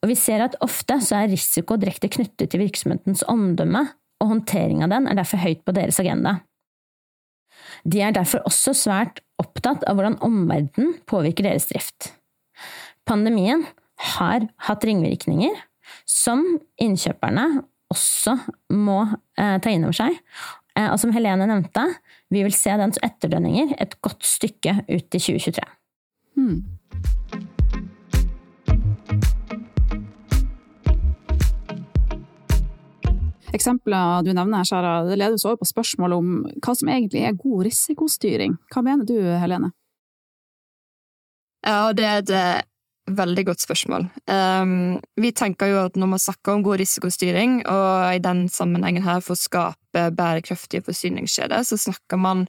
Og 0.00 0.08
vi 0.08 0.16
ser 0.16 0.46
at 0.46 0.56
ofte 0.64 0.96
så 1.04 1.20
er 1.20 1.34
risiko 1.34 1.76
direkte 1.76 2.08
knyttet 2.12 2.48
til 2.52 2.62
virksomhetens 2.62 3.26
omdømme, 3.28 3.84
og 4.20 4.32
håndtering 4.34 4.80
av 4.84 4.92
den 4.92 5.08
er 5.08 5.16
derfor 5.16 5.40
høyt 5.40 5.60
på 5.64 5.74
deres 5.76 6.00
agenda. 6.00 6.38
De 7.84 8.00
er 8.04 8.16
derfor 8.16 8.44
også 8.48 8.72
svært 8.76 9.20
opptatt 9.40 9.84
av 9.88 9.96
hvordan 9.96 10.18
omverdenen 10.24 10.96
påvirker 11.08 11.48
deres 11.48 11.68
drift. 11.68 12.12
Pandemien 13.08 13.66
har 14.16 14.46
hatt 14.66 14.84
ringvirkninger, 14.86 15.56
som 16.10 16.42
innkjøperne 16.80 17.46
også 17.90 18.36
må 18.74 19.02
eh, 19.38 19.56
ta 19.62 19.70
inn 19.70 19.86
over 19.86 19.96
seg. 19.96 20.18
Eh, 20.78 20.88
og 20.90 20.98
som 21.02 21.14
Helene 21.14 21.46
nevnte, 21.50 21.86
vi 22.30 22.42
vil 22.46 22.54
se 22.54 22.74
dens 22.78 23.00
etterdønninger 23.04 23.76
et 23.82 23.96
godt 24.04 24.26
stykke 24.26 24.80
ut 24.90 25.18
i 25.18 25.22
2023. 25.22 25.66
Hmm. 26.38 26.60
Eksempler 33.50 34.22
du 34.22 34.30
nevner 34.30 34.62
her, 34.62 34.68
Sara, 34.68 34.92
det 35.08 35.18
leder 35.18 35.34
oss 35.34 35.44
over 35.44 35.58
på 35.58 35.66
spørsmålet 35.68 36.22
om 36.22 36.34
hva 36.62 36.74
som 36.78 36.90
egentlig 36.90 37.24
er 37.26 37.38
god 37.38 37.64
risikostyring. 37.66 38.54
Hva 38.70 38.82
mener 38.86 39.06
du, 39.08 39.16
Helene? 39.18 39.72
Ja, 41.66 41.90
det 41.92 42.06
er 42.06 42.22
et 42.22 42.69
Veldig 43.10 43.42
godt 43.48 43.62
spørsmål. 43.64 44.04
Um, 44.30 45.00
vi 45.18 45.32
tenker 45.34 45.70
jo 45.72 45.78
at 45.82 45.96
når 45.98 46.10
man 46.12 46.22
snakker 46.22 46.52
om 46.54 46.62
god 46.62 46.78
risikostyring, 46.78 47.60
og 47.66 48.14
i 48.14 48.22
den 48.22 48.44
sammenhengen 48.52 49.02
her 49.02 49.22
for 49.24 49.34
å 49.34 49.40
skape 49.40 50.04
bærekraftige 50.14 50.84
forsyningskjeder, 50.86 51.64
så 51.66 51.78
snakker 51.80 52.20
man 52.20 52.44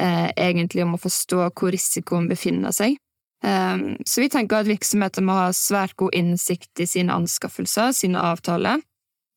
eh, 0.00 0.32
egentlig 0.32 0.82
om 0.82 0.96
å 0.96 1.02
forstå 1.02 1.44
hvor 1.52 1.74
risikoen 1.74 2.26
befinner 2.30 2.74
seg. 2.74 2.98
Um, 3.44 3.94
så 4.08 4.24
vi 4.24 4.30
tenker 4.32 4.62
at 4.62 4.70
virksomheter 4.70 5.22
må 5.22 5.36
ha 5.36 5.52
svært 5.54 5.94
god 6.00 6.16
innsikt 6.16 6.82
i 6.82 6.88
sine 6.88 7.14
anskaffelser, 7.14 7.92
sine 7.94 8.22
avtaler. 8.32 8.82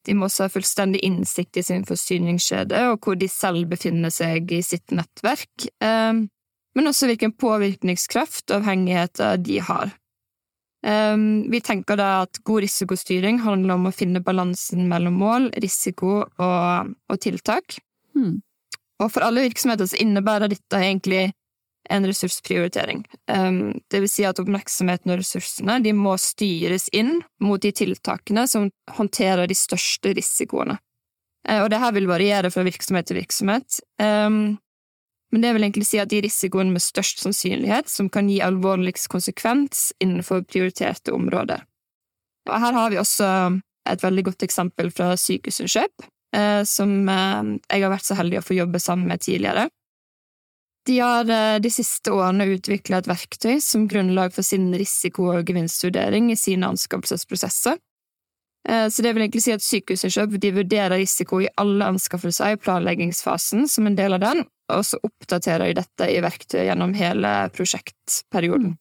De 0.07 0.15
må 0.15 0.29
også 0.29 0.47
ha 0.47 0.53
fullstendig 0.53 1.03
innsikt 1.05 1.59
i 1.59 1.65
sin 1.67 1.85
forsyningskjede 1.85 2.85
og 2.89 3.03
hvor 3.03 3.19
de 3.19 3.27
selv 3.29 3.67
befinner 3.69 4.13
seg 4.13 4.49
i 4.55 4.63
sitt 4.65 4.95
nettverk, 4.95 5.67
um, 5.83 6.25
men 6.77 6.89
også 6.89 7.09
hvilken 7.09 7.35
påvirkningskraft 7.37 8.47
og 8.49 8.61
avhengigheter 8.61 9.37
de 9.43 9.59
har. 9.67 9.98
Um, 10.87 11.51
vi 11.51 11.59
tenker 11.61 11.97
da 11.99 12.21
at 12.23 12.39
god 12.47 12.63
risikostyring 12.63 13.41
handler 13.43 13.75
om 13.75 13.89
å 13.89 13.95
finne 13.95 14.21
balansen 14.23 14.85
mellom 14.87 15.17
mål, 15.19 15.49
risiko 15.59 16.21
og, 16.23 16.93
og 17.11 17.19
tiltak. 17.19 17.81
Hmm. 18.15 18.39
Og 19.03 19.11
for 19.11 19.25
alle 19.25 19.43
virksomheter 19.47 19.89
så 19.91 19.99
innebærer 19.99 20.51
dette 20.51 20.79
egentlig 20.79 21.29
en 21.89 22.05
ressursprioritering. 22.07 23.03
Um, 23.31 23.79
det 23.91 24.03
vil 24.03 24.11
si 24.11 24.25
at 24.27 24.39
oppmerksomheten 24.39 25.11
og 25.11 25.19
ressursene 25.21 25.79
de 25.83 25.93
må 25.95 26.15
styres 26.21 26.87
inn 26.95 27.17
mot 27.43 27.61
de 27.63 27.71
tiltakene 27.75 28.45
som 28.47 28.69
håndterer 28.95 29.49
de 29.49 29.57
største 29.57 30.13
risikoene. 30.15 30.77
Uh, 31.47 31.63
og 31.63 31.69
det 31.73 31.81
her 31.81 31.95
vil 31.95 32.07
variere 32.11 32.51
fra 32.53 32.63
virksomhet 32.67 33.09
til 33.09 33.19
virksomhet. 33.19 33.81
Men 35.31 35.43
det 35.43 35.53
vil 35.53 35.65
egentlig 35.67 35.85
si 35.85 35.99
at 36.01 36.09
de 36.09 36.21
risikoene 36.25 36.73
med 36.73 36.81
størst 36.81 37.21
sannsynlighet 37.21 37.89
som 37.91 38.09
kan 38.09 38.29
gi 38.31 38.39
alvorligst 38.41 39.09
konsekvens 39.13 39.91
innenfor 40.01 40.41
prioriterte 40.49 41.13
områder. 41.13 41.65
Og 42.49 42.55
her 42.63 42.73
har 42.73 42.89
vi 42.89 42.97
også 43.01 43.27
et 43.89 44.03
veldig 44.03 44.23
godt 44.31 44.45
eksempel 44.47 44.89
fra 44.93 45.11
Sykehusinnkjøp, 45.17 46.07
uh, 46.35 46.63
som 46.65 46.95
uh, 47.05 47.53
jeg 47.69 47.85
har 47.85 47.93
vært 47.93 48.09
så 48.09 48.17
heldig 48.17 48.41
å 48.41 48.45
få 48.45 48.57
jobbe 48.57 48.81
sammen 48.81 49.09
med 49.11 49.21
tidligere. 49.25 49.69
De 50.89 50.99
har 50.99 51.29
eh, 51.29 51.59
de 51.61 51.69
siste 51.69 52.09
årene 52.09 52.47
utvikla 52.55 53.01
et 53.01 53.09
verktøy 53.09 53.59
som 53.61 53.83
grunnlag 53.91 54.33
for 54.33 54.47
sin 54.47 54.71
risiko- 54.73 55.27
og 55.35 55.49
gevinstvurdering 55.49 56.31
i 56.31 56.37
sine 56.39 56.69
anskaffelsesprosesser. 56.71 57.77
Eh, 58.69 58.89
så 58.89 59.01
det 59.01 59.13
vil 59.13 59.23
egentlig 59.25 59.43
si 59.43 59.53
at 59.55 59.65
Sykehusinnkjøp 59.65 60.35
de 60.41 60.51
vurderer 60.59 60.99
risiko 60.99 61.41
i 61.41 61.49
alle 61.57 61.87
anskaffelser 61.89 62.53
i 62.53 62.59
planleggingsfasen 62.61 63.65
som 63.71 63.89
en 63.89 63.97
del 63.97 64.17
av 64.17 64.21
den, 64.21 64.43
og 64.69 64.85
så 64.85 64.99
oppdaterer 65.01 65.71
de 65.71 65.79
dette 65.81 66.11
i 66.11 66.21
verktøyet 66.21 66.67
gjennom 66.67 66.93
hele 66.97 67.33
prosjektperioden. 67.55 68.75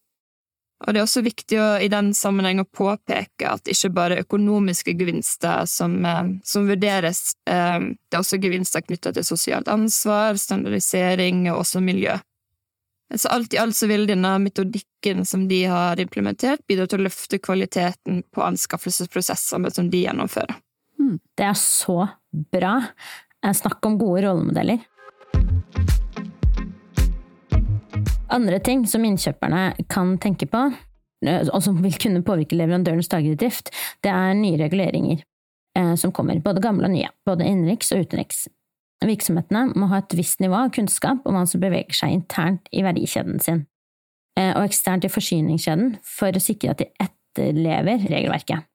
Og 0.87 0.95
det 0.95 1.01
er 1.01 1.09
også 1.09 1.25
viktig 1.27 1.57
å, 1.59 1.69
i 1.83 1.89
den 1.91 2.13
sammenheng 2.15 2.61
å 2.63 2.69
påpeke 2.69 3.49
at 3.51 3.71
ikke 3.71 3.91
bare 3.97 4.21
økonomiske 4.23 4.95
gevinster 4.99 5.65
som, 5.67 5.97
eh, 6.07 6.37
som 6.45 6.69
vurderes, 6.69 7.33
eh, 7.49 7.79
det 7.81 8.15
er 8.15 8.21
også 8.21 8.43
gevinster 8.43 8.85
knytta 8.85 9.15
til 9.17 9.27
sosialt 9.27 9.73
ansvar, 9.73 10.37
standardisering 10.39 11.49
og 11.49 11.65
også 11.65 11.83
miljø. 11.83 12.19
Så 13.17 13.29
alt 13.33 13.55
i 13.55 13.59
alt 13.59 13.77
så 13.77 13.87
vil 13.89 14.05
denne 14.09 14.35
metodikken 14.43 15.25
som 15.25 15.47
de 15.49 15.63
har 15.65 16.01
implementert, 16.01 16.61
bidra 16.69 16.85
til 16.87 17.01
å 17.01 17.07
løfte 17.07 17.41
kvaliteten 17.41 18.21
på 18.35 18.45
anskaffelsesprosessene 18.45 19.71
som 19.73 19.89
de 19.89 20.03
gjennomfører. 20.05 20.59
Hmm. 20.99 21.17
Det 21.39 21.47
er 21.49 21.57
så 21.57 22.03
bra. 22.53 22.75
Snakk 23.55 23.87
om 23.87 23.97
gode 24.01 24.27
rollemodeller. 24.27 24.85
Andre 28.29 28.59
ting 28.61 28.85
som 28.87 29.07
innkjøperne 29.09 29.73
kan 29.89 30.19
tenke 30.21 30.47
på, 30.51 30.67
eh, 31.25 31.49
og 31.49 31.63
som 31.65 31.81
vil 31.81 31.97
kunne 31.97 32.21
påvirke 32.27 32.59
leverandørens 32.59 33.09
daglige 33.09 33.41
drift, 33.41 33.73
det 34.05 34.13
er 34.13 34.37
nye 34.37 34.61
reguleringer 34.61 35.23
eh, 35.79 35.95
som 35.97 36.13
kommer, 36.13 36.43
både 36.45 36.61
gamle 36.61 36.91
og 36.91 36.93
nye, 36.93 37.09
både 37.25 37.49
innenriks 37.49 37.95
og 37.97 38.05
utenriks. 38.05 38.49
Virksomhetene 39.05 39.77
må 39.79 39.89
ha 39.93 40.01
et 40.03 40.15
visst 40.19 40.41
nivå 40.43 40.57
av 40.59 40.73
kunnskap 40.75 41.27
om 41.29 41.37
hva 41.37 41.45
som 41.47 41.63
beveger 41.63 41.95
seg 41.95 42.17
internt 42.17 42.67
i 42.75 42.83
verdikjeden 42.83 43.39
sin, 43.43 43.67
eh, 44.39 44.51
og 44.57 44.65
eksternt 44.65 45.07
i 45.07 45.13
forsyningskjeden, 45.13 45.99
for 46.03 46.35
å 46.35 46.43
sikre 46.43 46.75
at 46.75 46.83
de 46.83 46.89
etterlever 47.05 48.09
regelverket. 48.11 48.67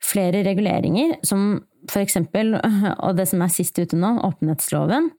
Flere 0.00 0.44
reguleringer, 0.46 1.18
som 1.26 1.64
for 1.90 2.02
eksempel, 2.04 2.54
og 3.04 3.16
det 3.18 3.26
som 3.30 3.42
er 3.42 3.52
sist 3.52 3.78
ute 3.80 3.98
nå, 3.98 4.16
åpenhetsloven, 4.28 5.10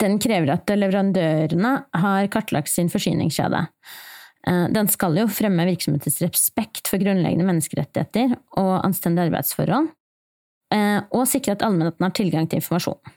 den 0.00 0.18
krever 0.20 0.52
at 0.52 0.72
leverandørene 0.72 1.72
har 1.96 2.28
kartlagt 2.32 2.72
sin 2.72 2.90
forsyningskjede. 2.92 3.62
Eh, 4.46 4.64
den 4.72 4.88
skal 4.92 5.16
jo 5.20 5.28
fremme 5.32 5.68
virksomhetens 5.68 6.20
respekt 6.24 6.90
for 6.90 7.02
grunnleggende 7.02 7.48
menneskerettigheter 7.48 8.36
og 8.60 8.74
anstendige 8.86 9.30
arbeidsforhold, 9.30 9.92
eh, 10.74 11.00
og 11.10 11.28
sikre 11.28 11.56
at 11.56 11.64
allmennheten 11.66 12.08
har 12.08 12.16
tilgang 12.16 12.48
til 12.48 12.62
informasjon. 12.62 13.15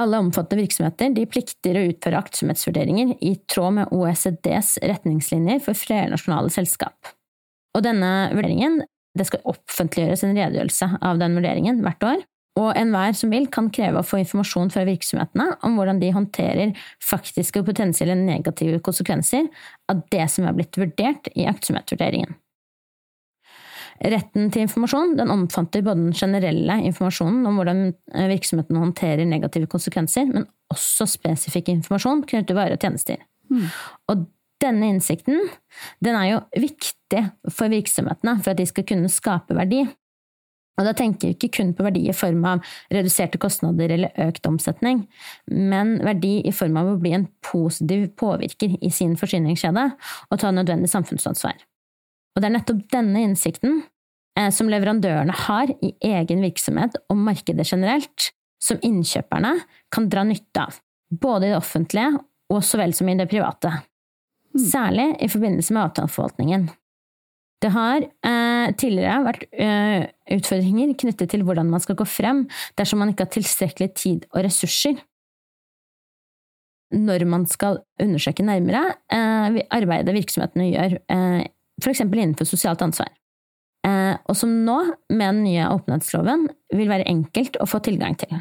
Alle 0.00 0.20
omfattende 0.20 0.64
virksomheter 0.64 1.14
de 1.16 1.24
plikter 1.30 1.78
å 1.78 1.86
utføre 1.90 2.20
aktsomhetsvurderinger 2.20 3.14
i 3.24 3.34
tråd 3.50 3.78
med 3.80 3.94
OECDs 3.96 4.76
retningslinjer 4.84 5.62
for 5.64 5.78
flernasjonale 5.78 6.52
selskap. 6.52 7.12
Og 7.76 7.84
denne 7.84 8.12
vurderingen 8.34 8.82
det 9.16 9.26
skal 9.28 9.44
offentliggjøres 9.48 10.24
en 10.26 10.36
redegjørelse 10.36 10.88
av 11.04 11.20
den 11.20 11.36
vurderingen 11.38 11.80
hvert 11.84 12.04
år, 12.04 12.24
og 12.56 12.70
enhver 12.78 13.12
som 13.16 13.32
vil, 13.32 13.48
kan 13.52 13.68
kreve 13.72 14.00
å 14.00 14.06
få 14.06 14.22
informasjon 14.22 14.70
fra 14.72 14.86
virksomhetene 14.88 15.58
om 15.66 15.76
hvordan 15.76 16.00
de 16.00 16.12
håndterer 16.14 16.72
faktiske 17.04 17.60
og 17.60 17.68
potensielle 17.68 18.16
negative 18.16 18.80
konsekvenser 18.84 19.50
av 19.92 20.00
det 20.12 20.24
som 20.32 20.48
er 20.48 20.56
blitt 20.56 20.80
vurdert 20.80 21.28
i 21.34 21.44
aktsomhetsvurderingen. 21.50 22.32
Retten 23.96 24.50
til 24.52 24.66
informasjon 24.66 25.16
den 25.18 25.32
omfatter 25.32 25.84
både 25.84 26.02
den 26.02 26.16
generelle 26.16 26.78
informasjonen 26.90 27.46
om 27.48 27.60
hvordan 27.60 27.82
eh, 27.88 28.28
virksomheten 28.32 28.78
håndterer 28.80 29.28
negative 29.28 29.68
konsekvenser, 29.72 30.28
men 30.28 30.48
også 30.72 31.08
spesifikk 31.08 31.70
informasjon 31.72 32.24
knyttet 32.26 32.50
til 32.50 32.58
varer 32.58 32.76
og 32.76 32.82
tjenester. 32.82 33.22
Mm. 33.48 33.68
Og 34.12 34.26
denne 34.62 34.90
innsikten 34.94 35.46
den 36.04 36.16
er 36.16 36.30
jo 36.30 36.40
viktig 36.56 37.22
for 37.52 37.72
virksomhetene 37.72 38.38
for 38.40 38.52
at 38.52 38.60
de 38.60 38.66
skal 38.68 38.86
kunne 38.88 39.12
skape 39.12 39.56
verdi. 39.56 39.84
Og 40.76 40.84
da 40.84 40.92
tenker 40.96 41.30
vi 41.30 41.36
ikke 41.36 41.52
kun 41.56 41.70
på 41.76 41.86
verdi 41.86 42.02
i 42.10 42.16
form 42.16 42.42
av 42.48 42.64
reduserte 42.92 43.40
kostnader 43.40 43.94
eller 43.94 44.26
økt 44.26 44.44
omsetning, 44.48 45.06
men 45.48 45.96
verdi 46.04 46.42
i 46.44 46.52
form 46.52 46.76
av 46.76 46.90
å 46.90 46.98
bli 47.00 47.14
en 47.16 47.30
positiv 47.46 48.10
påvirker 48.20 48.76
i 48.84 48.92
sin 48.92 49.16
forsyningskjede 49.16 49.86
og 50.28 50.42
ta 50.42 50.52
nødvendig 50.52 50.92
samfunnsansvar. 50.92 51.56
Og 52.36 52.42
det 52.42 52.50
er 52.50 52.56
nettopp 52.58 52.84
denne 52.92 53.24
innsikten 53.24 53.80
eh, 54.36 54.50
som 54.52 54.68
leverandørene 54.70 55.34
har 55.46 55.72
i 55.80 55.94
egen 56.04 56.44
virksomhet 56.44 56.98
og 57.08 57.20
markedet 57.24 57.66
generelt, 57.66 58.30
som 58.62 58.80
innkjøperne 58.84 59.54
kan 59.92 60.08
dra 60.12 60.24
nytte 60.28 60.68
av, 60.68 60.78
både 61.10 61.48
i 61.48 61.52
det 61.54 61.60
offentlige 61.60 62.12
og 62.52 62.62
så 62.64 62.78
vel 62.80 62.94
som 62.94 63.08
i 63.10 63.16
det 63.18 63.28
private. 63.30 63.72
Mm. 64.54 64.60
Særlig 64.68 65.06
i 65.24 65.30
forbindelse 65.32 65.74
med 65.74 65.82
avtaleforvaltningen. 65.88 66.68
Det 67.64 67.72
har 67.72 68.04
eh, 68.04 68.68
tidligere 68.76 69.24
vært 69.24 69.44
eh, 69.56 70.06
utfordringer 70.36 70.92
knyttet 71.00 71.32
til 71.32 71.44
hvordan 71.46 71.70
man 71.72 71.82
skal 71.82 71.96
gå 71.96 72.04
frem 72.08 72.44
dersom 72.76 73.00
man 73.00 73.12
ikke 73.12 73.24
har 73.24 73.32
tilstrekkelig 73.32 73.92
tid 73.96 74.26
og 74.34 74.42
ressurser. 74.44 74.98
Når 76.94 77.24
man 77.26 77.48
skal 77.50 77.80
undersøke 78.02 78.44
nærmere 78.46 78.84
eh, 79.10 79.62
arbeidet 79.74 80.14
virksomhetene 80.14 80.68
gjør, 80.68 80.98
eh, 81.10 81.46
f.eks. 81.82 82.02
innenfor 82.06 82.48
sosialt 82.48 82.82
ansvar. 82.84 83.12
Eh, 83.86 84.16
og 84.26 84.36
som 84.38 84.50
nå, 84.66 84.78
med 85.12 85.26
den 85.28 85.44
nye 85.44 85.68
åpenhetsloven, 85.70 86.48
vil 86.74 86.90
være 86.90 87.06
enkelt 87.10 87.58
å 87.62 87.68
få 87.70 87.80
tilgang 87.84 88.16
til. 88.18 88.34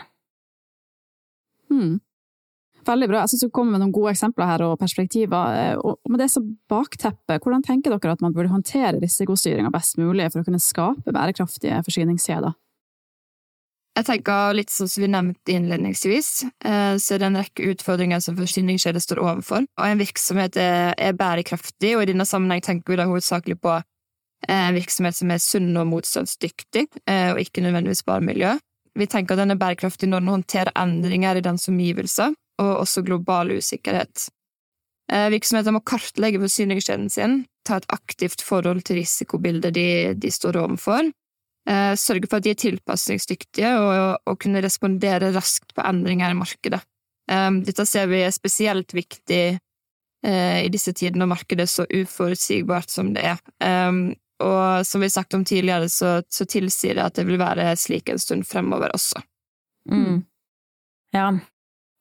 Hmm. 1.69 1.99
Veldig 2.85 3.07
bra. 3.09 3.23
Jeg 3.23 3.33
synes 3.33 3.47
du 3.47 3.53
kommer 3.53 3.75
med 3.75 3.81
noen 3.81 3.93
gode 3.93 4.11
eksempler 4.13 4.49
her 4.49 4.63
og 4.67 4.75
perspektiver. 4.81 5.57
Eh, 5.57 5.77
og 5.77 6.11
med 6.11 6.21
det 6.21 6.29
som 6.33 6.51
bakteppe, 6.69 7.39
hvordan 7.41 7.65
tenker 7.65 7.93
dere 7.93 8.13
at 8.13 8.21
man 8.25 8.33
burde 8.33 8.53
håndtere 8.53 9.01
risikostyringa 9.01 9.73
best 9.73 9.97
mulig 10.01 10.29
for 10.31 10.41
å 10.41 10.47
kunne 10.47 10.61
skape 10.61 11.13
bærekraftige 11.13 11.81
forsyningskjeder? 11.87 12.53
Jeg 13.95 14.07
tenker 14.09 14.55
litt 14.57 14.73
sånn 14.73 14.89
som 14.91 15.05
vi 15.05 15.07
nevnte 15.07 15.53
innledningsvis, 15.55 16.29
eh, 16.67 16.95
så 16.99 17.15
er 17.15 17.21
det 17.21 17.27
en 17.29 17.39
rekke 17.39 17.69
utfordringer 17.71 18.19
som 18.19 18.35
forsyningskjeder 18.35 18.99
står 18.99 19.21
overfor. 19.23 19.63
Og 19.63 19.85
en 19.87 20.01
virksomhet 20.01 20.59
er 20.59 21.15
bærekraftig, 21.15 21.95
og 21.95 22.03
i 22.03 22.09
denne 22.11 22.27
sammenheng 22.27 22.63
tenker 22.65 22.91
vi 22.91 22.99
da 22.99 23.07
hovedsakelig 23.07 23.55
på 23.63 23.77
en 24.47 24.75
virksomhet 24.75 25.17
som 25.17 25.31
er 25.31 25.41
sunn 25.41 25.71
og 25.79 25.89
motstandsdyktig, 25.89 26.87
eh, 27.07 27.31
og 27.33 27.41
ikke 27.41 27.63
nødvendigvis 27.65 28.05
bare 28.05 28.25
miljø. 28.25 28.55
Vi 28.95 29.07
tenker 29.11 29.35
at 29.35 29.43
den 29.43 29.55
er 29.55 29.59
bærekraftig 29.59 30.09
når 30.09 30.23
den 30.23 30.33
håndterer 30.33 30.75
endringer 30.79 31.39
i 31.39 31.43
dens 31.43 31.67
omgivelser, 31.71 32.35
og 32.61 32.71
også 32.83 33.03
global 33.03 33.51
usikkerhet. 33.57 34.29
Eh, 35.11 35.29
virksomheter 35.33 35.75
må 35.75 35.83
kartlegge 35.85 36.41
forsyningskjeden 36.41 37.09
sin, 37.11 37.43
ta 37.65 37.77
et 37.77 37.89
aktivt 37.93 38.41
forhold 38.41 38.85
til 38.85 39.01
risikobildet 39.01 39.75
de, 39.75 39.87
de 40.17 40.31
står 40.31 40.61
overfor, 40.63 41.09
eh, 41.09 41.13
sørge 41.97 42.29
for 42.29 42.37
at 42.37 42.45
de 42.45 42.51
er 42.53 42.59
tilpasningsdyktige 42.61 43.71
og, 43.81 44.19
og 44.29 44.35
kunne 44.41 44.61
respondere 44.61 45.31
raskt 45.33 45.73
på 45.73 45.81
endringer 45.81 46.33
i 46.33 46.37
markedet. 46.37 46.81
Eh, 47.31 47.47
dette 47.65 47.87
ser 47.89 48.11
vi 48.11 48.21
er 48.25 48.35
spesielt 48.35 48.93
viktig 48.95 49.45
i 50.25 50.69
disse 50.73 50.89
tidene 50.97 51.21
når 51.21 51.27
markedet 51.35 51.67
er 51.67 51.69
så 51.69 51.83
uforutsigbart 51.85 52.89
som 52.89 53.11
det 53.13 53.27
er. 53.29 53.41
Og 54.41 54.87
som 54.87 55.03
vi 55.03 55.05
har 55.05 55.13
sagt 55.13 55.35
om 55.37 55.43
tidligere, 55.45 55.89
så, 55.89 56.15
så 56.33 56.47
tilsier 56.49 56.97
det 56.97 57.03
at 57.03 57.19
det 57.19 57.27
vil 57.27 57.37
være 57.37 57.67
slik 57.77 58.09
en 58.09 58.17
stund 58.17 58.47
fremover 58.49 58.89
også. 58.95 59.21
Mm. 59.91 60.23
Ja, 61.13 61.29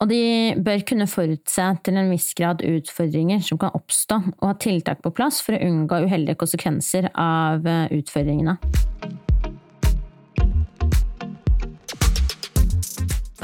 Og 0.02 0.08
de 0.10 0.54
bør 0.58 0.82
kunne 0.88 1.06
forutse 1.06 1.66
til 1.86 1.98
en 2.00 2.10
viss 2.10 2.32
grad 2.34 2.64
utfordringer 2.66 3.44
som 3.46 3.60
kan 3.62 3.76
oppstå, 3.78 4.18
og 4.40 4.48
ha 4.50 4.54
tiltak 4.58 5.04
på 5.04 5.14
plass 5.14 5.38
for 5.44 5.56
å 5.56 5.62
unngå 5.68 6.02
uheldige 6.08 6.40
konsekvenser 6.40 7.12
av 7.14 7.64
eh, 7.68 7.94
utfordringene. 8.00 8.58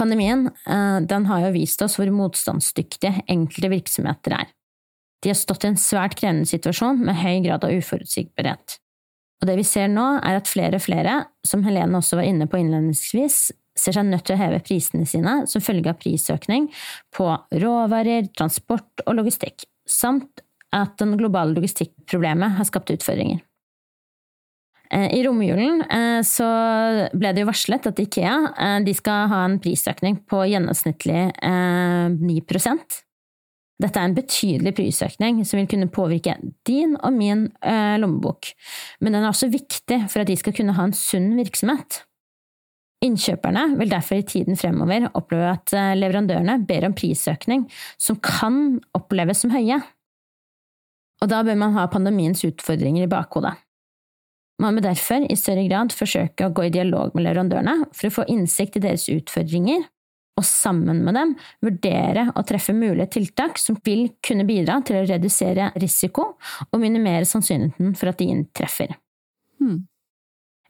Pandemien 0.00 0.46
eh, 0.48 0.98
den 1.04 1.28
har 1.28 1.44
jo 1.44 1.54
vist 1.54 1.82
oss 1.84 1.98
hvor 2.00 2.10
motstandsdyktige 2.14 3.26
enkelte 3.28 3.72
virksomheter 3.72 4.38
er. 4.38 4.52
De 5.20 5.28
har 5.28 5.36
stått 5.36 5.66
i 5.66 5.74
en 5.74 5.80
svært 5.80 6.16
krevende 6.16 6.48
situasjon 6.48 7.02
med 7.04 7.18
høy 7.20 7.42
grad 7.44 7.66
av 7.66 7.74
uforutsigbarhet. 7.76 8.78
Og 9.40 9.48
det 9.48 9.56
vi 9.60 9.64
ser 9.64 9.88
nå, 9.92 10.06
er 10.24 10.38
at 10.38 10.48
flere 10.48 10.76
og 10.76 10.84
flere, 10.84 11.16
som 11.46 11.64
Helene 11.64 12.00
også 12.00 12.18
var 12.18 12.28
inne 12.28 12.48
på 12.48 12.60
innledningsvis, 12.60 13.50
ser 13.76 13.96
seg 13.96 14.08
nødt 14.08 14.26
til 14.28 14.36
å 14.36 14.40
heve 14.40 14.60
prisene 14.64 15.08
sine 15.08 15.36
som 15.48 15.64
følge 15.64 15.92
av 15.92 16.00
prisøkning 16.00 16.68
på 17.16 17.28
råvarer, 17.62 18.28
transport 18.36 19.04
og 19.06 19.16
logistikk, 19.20 19.64
samt 19.88 20.44
at 20.76 20.96
den 21.00 21.16
globale 21.20 21.56
logistikkproblemet 21.56 22.58
har 22.58 22.68
skapt 22.68 22.92
utfordringer. 22.94 23.40
Eh, 24.90 25.18
I 25.18 25.22
romjulen 25.22 25.84
eh, 25.86 26.20
så 26.26 26.46
ble 27.14 27.30
det 27.30 27.44
jo 27.44 27.50
varslet 27.50 27.86
at 27.86 28.00
Ikea 28.02 28.34
eh, 28.50 28.78
de 28.82 28.94
skal 28.96 29.28
ha 29.30 29.44
en 29.46 29.60
prisøkning 29.62 30.18
på 30.30 30.42
gjennomsnittlig 30.50 31.28
9% 31.38 32.98
dette 33.80 33.96
er 33.96 34.10
en 34.10 34.16
betydelig 34.16 34.74
prisøkning 34.76 35.38
som 35.48 35.56
vil 35.56 35.68
kunne 35.70 35.88
påvirke 35.88 36.34
din 36.68 36.98
og 36.98 37.14
min 37.16 37.46
lommebok, 37.96 38.50
men 39.00 39.14
den 39.16 39.22
er 39.22 39.30
også 39.30 39.48
viktig 39.48 40.02
for 40.12 40.20
at 40.20 40.28
de 40.28 40.36
skal 40.36 40.52
kunne 40.52 40.74
ha 40.76 40.84
en 40.84 40.92
sunn 40.92 41.30
virksomhet. 41.38 42.02
Innkjøperne 43.00 43.78
vil 43.80 43.94
derfor 43.94 44.20
i 44.20 44.26
tiden 44.28 44.60
fremover 44.60 45.08
oppleve 45.16 45.54
at 45.54 45.72
leverandørene 45.96 46.58
ber 46.68 46.90
om 46.90 46.98
prisøkning 46.98 47.64
som 47.96 48.20
kan 48.20 48.76
oppleves 49.00 49.40
som 49.46 49.56
høye. 49.56 49.80
Og 51.24 51.32
da 51.32 51.40
bør 51.48 51.56
man 51.64 51.72
ha 51.80 51.88
pandemiens 51.88 52.44
utfordringer 52.44 53.08
i 53.08 53.12
bakhodet. 53.16 53.56
Man 54.60 54.76
bør 54.76 54.90
derfor 54.90 55.24
i 55.24 55.38
større 55.38 55.64
grad 55.68 55.94
forsøke 55.96 56.46
å 56.46 56.52
gå 56.54 56.66
i 56.68 56.74
dialog 56.74 57.14
med 57.16 57.24
leverandørene 57.24 57.90
for 57.96 58.10
å 58.10 58.16
få 58.18 58.26
innsikt 58.32 58.76
i 58.76 58.84
deres 58.84 59.06
utfordringer, 59.12 59.86
og 60.40 60.46
sammen 60.46 61.02
med 61.04 61.16
dem 61.18 61.32
vurdere 61.64 62.28
og 62.30 62.46
treffe 62.48 62.72
mulige 62.76 63.10
tiltak 63.18 63.58
som 63.60 63.76
vil 63.84 64.06
kunne 64.24 64.46
bidra 64.48 64.78
til 64.86 65.00
å 65.00 65.06
redusere 65.08 65.70
risiko 65.80 66.34
og 66.70 66.80
minimere 66.80 67.28
sannsynligheten 67.28 67.96
for 67.98 68.12
at 68.12 68.20
de 68.20 68.28
inntreffer. 68.32 68.94
Hmm. 69.60 69.82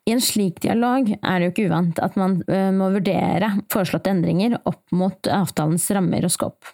I 0.09 0.15
en 0.17 0.23
slik 0.25 0.63
dialog 0.65 1.11
er 1.13 1.35
det 1.39 1.47
jo 1.47 1.53
ikke 1.53 1.67
uvant 1.71 2.01
at 2.03 2.17
man 2.19 2.39
eh, 2.51 2.71
må 2.75 2.89
vurdere 2.97 3.53
foreslåtte 3.71 4.11
endringer 4.11 4.57
opp 4.67 4.83
mot 4.97 5.29
avtalens 5.31 5.87
rammer 5.95 6.25
og 6.27 6.33
skåp. 6.35 6.73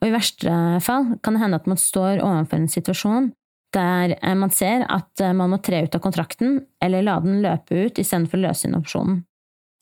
Og 0.00 0.04
i 0.04 0.12
verste 0.12 0.58
fall 0.84 1.14
kan 1.24 1.36
det 1.36 1.44
hende 1.44 1.62
at 1.62 1.70
man 1.70 1.80
står 1.80 2.18
overfor 2.18 2.60
en 2.60 2.72
situasjon 2.72 3.30
der 3.74 4.16
eh, 4.16 4.36
man 4.38 4.52
ser 4.54 4.86
at 4.88 5.22
eh, 5.22 5.34
man 5.36 5.52
må 5.52 5.60
tre 5.62 5.82
ut 5.84 5.96
av 5.96 6.02
kontrakten 6.04 6.60
eller 6.82 7.04
la 7.06 7.18
den 7.24 7.42
løpe 7.44 7.86
ut 7.86 8.00
istedenfor 8.00 8.40
å 8.40 8.46
løse 8.46 8.68
inn 8.68 8.78
opsjonen. 8.78 9.22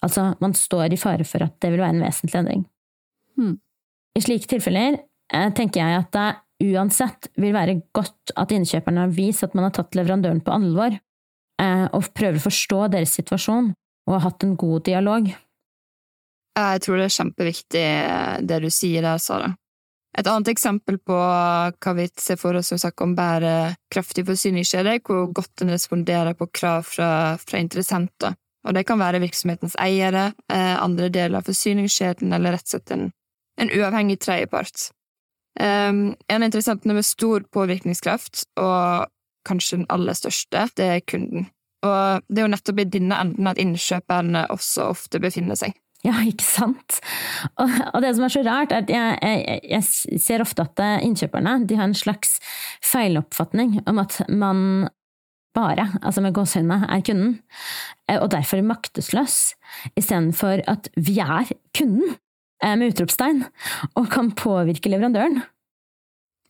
Altså, 0.02 0.32
man 0.42 0.56
står 0.58 0.96
i 0.96 0.99
fare 0.99 1.26
for 1.28 1.44
at 1.44 1.61
det 1.62 1.70
vil 1.70 1.82
være 1.82 1.94
en 1.94 2.02
vesentlig 2.02 2.40
endring. 2.40 2.64
Hmm. 3.38 3.58
I 4.18 4.25
slike 4.25 4.50
tilfeller 4.50 4.99
tenker 5.56 5.80
jeg 5.80 6.00
at 6.00 6.11
det 6.16 6.72
uansett 6.72 7.30
vil 7.40 7.54
være 7.54 7.78
godt 7.94 8.34
at 8.38 8.52
innkjøperne 8.52 9.06
har 9.06 9.14
vist 9.14 9.46
at 9.46 9.54
man 9.56 9.68
har 9.68 9.75
tatt 9.76 9.94
leverandøren 9.96 10.42
på 10.44 10.52
alvor, 10.52 10.99
Eh, 11.62 11.87
og 11.92 12.11
prøver 12.16 12.40
å 12.40 12.46
forstå 12.46 12.84
deres 12.94 13.14
situasjon, 13.18 13.72
og 14.08 14.14
har 14.16 14.25
hatt 14.26 14.46
en 14.46 14.56
god 14.58 14.87
dialog. 14.88 15.28
Jeg 16.58 16.84
tror 16.84 16.99
det 16.99 17.06
er 17.06 17.16
kjempeviktig 17.16 17.82
eh, 17.82 18.38
det 18.49 18.62
du 18.64 18.70
sier 18.72 19.04
der, 19.04 19.20
Sara. 19.22 19.52
Et 20.19 20.28
annet 20.28 20.50
eksempel 20.52 20.99
på 21.00 21.16
hva 21.16 21.92
vi 21.97 22.04
ser 22.21 22.37
for 22.37 22.59
oss 22.59 22.69
som 22.69 22.81
sagt 22.81 23.00
om 23.00 23.14
bærekraftig 23.16 24.26
forsyningskjede, 24.28 24.99
hvor 25.07 25.31
godt 25.33 25.62
den 25.62 25.73
responderer 25.73 26.37
på 26.37 26.50
krav 26.52 26.85
fra, 26.85 27.11
fra 27.40 27.61
interessenter. 27.62 28.37
Og 28.66 28.77
det 28.77 28.85
kan 28.87 29.01
være 29.01 29.22
virksomhetens 29.22 29.75
eiere, 29.81 30.33
eh, 30.53 30.77
andre 30.77 31.09
deler 31.11 31.40
av 31.40 31.48
forsyningskjeden, 31.48 32.33
eller 32.33 32.55
rett 32.55 32.68
og 32.68 32.75
slett 32.75 32.92
en, 32.94 33.09
en 33.59 33.72
uavhengig 33.72 34.20
tredjepart. 34.22 34.90
Um, 35.61 36.14
en 36.33 36.44
interessentene 36.46 36.94
med 36.96 37.05
stor 37.05 37.42
påvirkningskraft, 37.53 38.46
og 38.61 39.09
kanskje 39.48 39.81
den 39.81 39.90
aller 39.92 40.16
største, 40.16 40.68
det 40.79 40.87
er 40.87 41.05
kunden. 41.05 41.48
Og 41.83 42.22
det 42.29 42.38
er 42.38 42.46
jo 42.46 42.53
nettopp 42.53 42.79
i 42.79 42.88
denne 42.94 43.18
enden 43.18 43.51
at 43.51 43.59
innkjøperne 43.61 44.46
også 44.55 44.92
ofte 44.94 45.20
befinner 45.20 45.59
seg. 45.59 45.75
Ja, 46.09 46.17
ikke 46.27 46.43
sant? 46.43 46.97
Og, 47.62 47.71
og, 47.93 48.01
det 48.03 48.09
som 48.17 48.25
er 48.27 48.33
så 48.35 48.41
rart, 48.43 48.73
er 48.75 48.83
at 48.83 48.88
jeg, 48.91 49.19
jeg, 49.23 49.61
jeg 49.71 50.19
ser 50.25 50.43
ofte 50.43 50.65
at 50.65 50.83
innkjøperne 51.07 51.61
de 51.71 51.77
har 51.79 51.87
en 51.87 51.95
slags 51.95 52.41
feiloppfatning 52.83 53.77
om 53.87 54.01
at 54.03 54.17
man 54.27 54.88
bare, 55.55 55.85
altså 56.03 56.25
med 56.25 56.35
gåsehudene, 56.35 56.88
er 56.91 57.05
kunden, 57.07 57.37
eh, 58.11 58.19
og 58.19 58.33
derfor 58.35 58.65
maktesløs, 58.67 59.53
istedenfor 59.95 60.65
at 60.67 60.91
vi 60.97 61.21
er 61.23 61.55
kunden, 61.77 62.17
eh, 62.65 62.75
med 62.75 62.97
utropstegn, 62.97 63.45
og 63.95 64.11
kan 64.11 64.35
påvirke 64.35 64.91
leverandøren. 64.91 65.45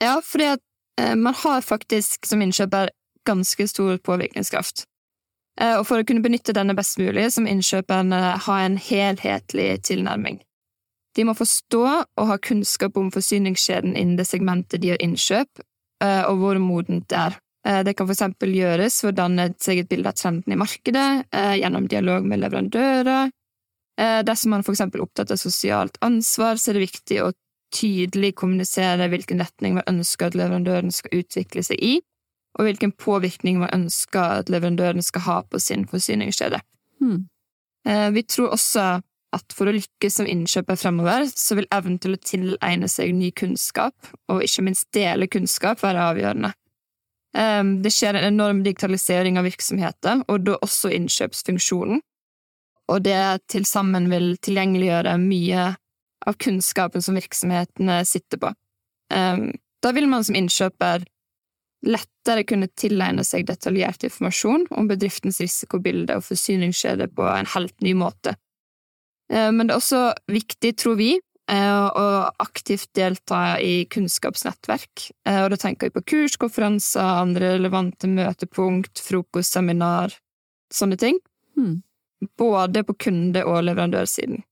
Ja, 0.01 0.17
fordi 0.25 0.55
at 0.55 0.65
Eh, 1.01 1.17
man 1.17 1.35
har 1.35 1.61
faktisk 1.61 2.27
som 2.27 2.43
innkjøper 2.43 2.91
ganske 3.27 3.69
stor 3.69 3.97
påvirkningskraft. 4.05 4.85
Eh, 5.61 5.77
og 5.79 5.85
for 5.89 6.01
å 6.01 6.07
kunne 6.07 6.25
benytte 6.25 6.55
denne 6.57 6.77
best 6.77 6.99
mulig, 7.01 7.29
så 7.33 7.43
må 7.43 7.53
innkjøperne 7.53 8.21
ha 8.47 8.57
en 8.63 8.79
helhetlig 8.81 9.69
tilnærming. 9.89 10.41
De 11.17 11.27
må 11.29 11.35
forstå 11.37 11.85
og 11.85 12.29
ha 12.31 12.39
kunnskap 12.41 12.97
om 12.97 13.11
forsyningskjeden 13.13 13.93
innen 13.93 14.17
det 14.17 14.29
segmentet 14.31 14.81
de 14.81 14.93
gjør 14.93 15.05
innkjøp, 15.05 15.65
eh, 16.05 16.23
og 16.31 16.41
hvor 16.41 16.63
modent 16.63 17.09
det 17.13 17.25
er. 17.29 17.41
Det 17.63 17.93
kan 17.95 18.09
for 18.09 18.17
eksempel 18.17 18.51
gjøres 18.57 18.97
for 18.99 19.13
å 19.13 19.15
danne 19.15 19.45
seg 19.63 19.79
et 19.79 19.87
bilde 19.87 20.11
av 20.11 20.17
trenden 20.19 20.51
i 20.51 20.57
markedet, 20.59 21.29
gjennom 21.61 21.85
dialog 21.87 22.25
med 22.27 22.41
leverandører. 22.43 23.31
Dersom 24.27 24.51
man 24.51 24.65
for 24.67 24.75
eksempel 24.75 24.99
er 24.99 25.05
opptatt 25.05 25.31
av 25.31 25.39
sosialt 25.39 25.95
ansvar, 26.03 26.59
så 26.59 26.73
er 26.73 26.81
det 26.81 26.89
viktig 26.89 27.21
å 27.23 27.29
tydelig 27.71 28.33
kommunisere 28.41 29.07
hvilken 29.13 29.45
retning 29.45 29.77
man 29.79 29.87
ønsker 29.95 30.33
at 30.33 30.41
leverandøren 30.41 30.91
skal 30.91 31.23
utvikle 31.23 31.63
seg 31.63 31.79
i, 31.79 31.93
og 32.59 32.67
hvilken 32.67 32.93
påvirkning 32.93 33.61
man 33.63 33.73
ønsker 33.73 34.43
at 34.43 34.53
leverandøren 34.53 35.03
skal 35.05 35.25
ha 35.27 35.39
på 35.49 35.61
sin 35.63 35.87
forsyningskjede. 35.89 36.61
Hmm. 37.01 37.27
Eh, 37.89 38.11
vi 38.15 38.23
tror 38.23 38.53
også 38.57 38.87
at 39.33 39.55
for 39.57 39.71
å 39.71 39.75
lykkes 39.75 40.19
som 40.21 40.29
innkjøper 40.29 40.77
fremover, 40.77 41.25
så 41.33 41.57
vil 41.57 41.69
evnen 41.73 41.97
til 42.03 42.17
å 42.17 42.21
tilegne 42.21 42.89
seg 42.91 43.15
ny 43.17 43.31
kunnskap, 43.33 43.97
og 44.29 44.45
ikke 44.45 44.67
minst 44.67 44.91
dele 44.93 45.29
kunnskap, 45.33 45.81
være 45.81 46.05
avgjørende. 46.13 46.53
Eh, 47.37 47.63
det 47.85 47.95
skjer 47.95 48.19
en 48.19 48.29
enorm 48.35 48.63
digitalisering 48.67 49.41
av 49.41 49.49
virksomheter, 49.49 50.25
og 50.29 50.45
da 50.45 50.59
også 50.61 50.93
innkjøpsfunksjonen, 50.99 52.03
og 52.93 53.05
det 53.07 53.23
til 53.49 53.65
sammen 53.65 54.11
vil 54.13 54.35
tilgjengeliggjøre 54.45 55.17
mye 55.23 55.71
av 56.27 56.39
kunnskapen 56.39 57.03
som 57.03 57.17
virksomhetene 57.19 58.03
sitter 58.07 58.41
på. 58.43 58.53
Um, 59.13 59.51
da 59.83 59.93
vil 59.97 60.09
man 60.11 60.25
som 60.25 60.37
innkjøper 60.39 61.07
lettere 61.87 62.45
kunne 62.47 62.69
tilegne 62.79 63.25
seg 63.27 63.47
detaljert 63.49 64.05
informasjon 64.07 64.69
om 64.77 64.89
bedriftens 64.91 65.41
risikobilde 65.43 66.17
og 66.19 66.25
forsyningskjede 66.27 67.09
på 67.17 67.27
en 67.27 67.49
helt 67.55 67.75
ny 67.85 67.95
måte. 67.99 68.37
Um, 69.33 69.59
men 69.59 69.69
det 69.69 69.75
er 69.75 69.81
også 69.81 70.03
viktig, 70.31 70.75
tror 70.79 70.99
vi, 71.01 71.15
uh, 71.51 71.89
å 71.89 72.07
aktivt 72.43 72.91
delta 72.99 73.59
i 73.63 73.85
kunnskapsnettverk, 73.91 75.09
uh, 75.29 75.43
og 75.45 75.53
da 75.55 75.61
tenker 75.65 75.89
vi 75.89 75.97
på 75.97 76.05
kurs, 76.15 76.39
konferanser, 76.41 77.03
andre 77.03 77.55
relevante 77.57 78.11
møtepunkt, 78.11 79.03
frokostseminar, 79.03 80.15
sånne 80.73 81.01
ting. 81.01 81.19
Hmm. 81.57 81.81
Både 82.39 82.85
på 82.87 82.95
kunde- 83.09 83.47
og 83.49 83.65
leverandørsiden. 83.67 84.45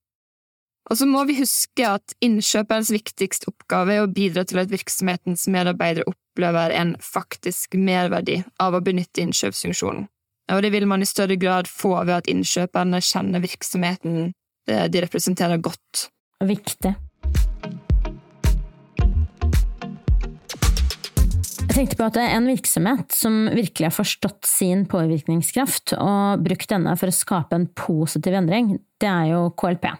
Og 0.91 0.97
så 0.99 1.05
må 1.07 1.21
vi 1.23 1.37
huske 1.37 1.85
at 1.87 2.11
innkjøperens 2.19 2.89
viktigste 2.91 3.47
oppgave 3.47 3.93
er 3.95 4.03
å 4.03 4.11
bidra 4.11 4.43
til 4.43 4.59
at 4.59 4.71
virksomhetens 4.73 5.45
medarbeidere 5.47 6.03
opplever 6.11 6.73
en 6.75 6.97
faktisk 6.99 7.77
merverdi 7.79 8.41
av 8.59 8.75
å 8.75 8.81
benytte 8.83 9.23
innkjøpsfunksjonen. 9.23 10.09
Og 10.51 10.59
det 10.65 10.73
vil 10.73 10.83
man 10.91 10.99
i 10.99 11.07
større 11.07 11.37
grad 11.39 11.71
få 11.71 11.93
ved 12.01 12.17
at 12.17 12.27
innkjøperne 12.27 12.99
kjenner 13.07 13.39
virksomheten 13.39 14.33
eh, 14.67 14.89
de 14.91 15.05
representerer 15.05 15.63
godt. 15.63 16.09
Viktig. 16.43 16.91
Jeg 21.61 21.71
tenkte 21.71 22.01
på 22.01 22.11
at 22.11 22.19
en 22.19 22.51
virksomhet 22.51 23.15
som 23.15 23.45
virkelig 23.47 23.93
har 23.93 23.95
forstått 23.95 24.43
sin 24.49 24.83
påvirkningskraft 24.91 25.95
og 25.95 26.43
brukt 26.43 26.67
denne 26.75 26.99
for 26.99 27.07
å 27.07 27.15
skape 27.15 27.55
en 27.55 27.69
positiv 27.79 28.41
endring, 28.43 28.75
det 28.99 29.07
er 29.07 29.37
jo 29.37 29.45
KLP. 29.55 29.93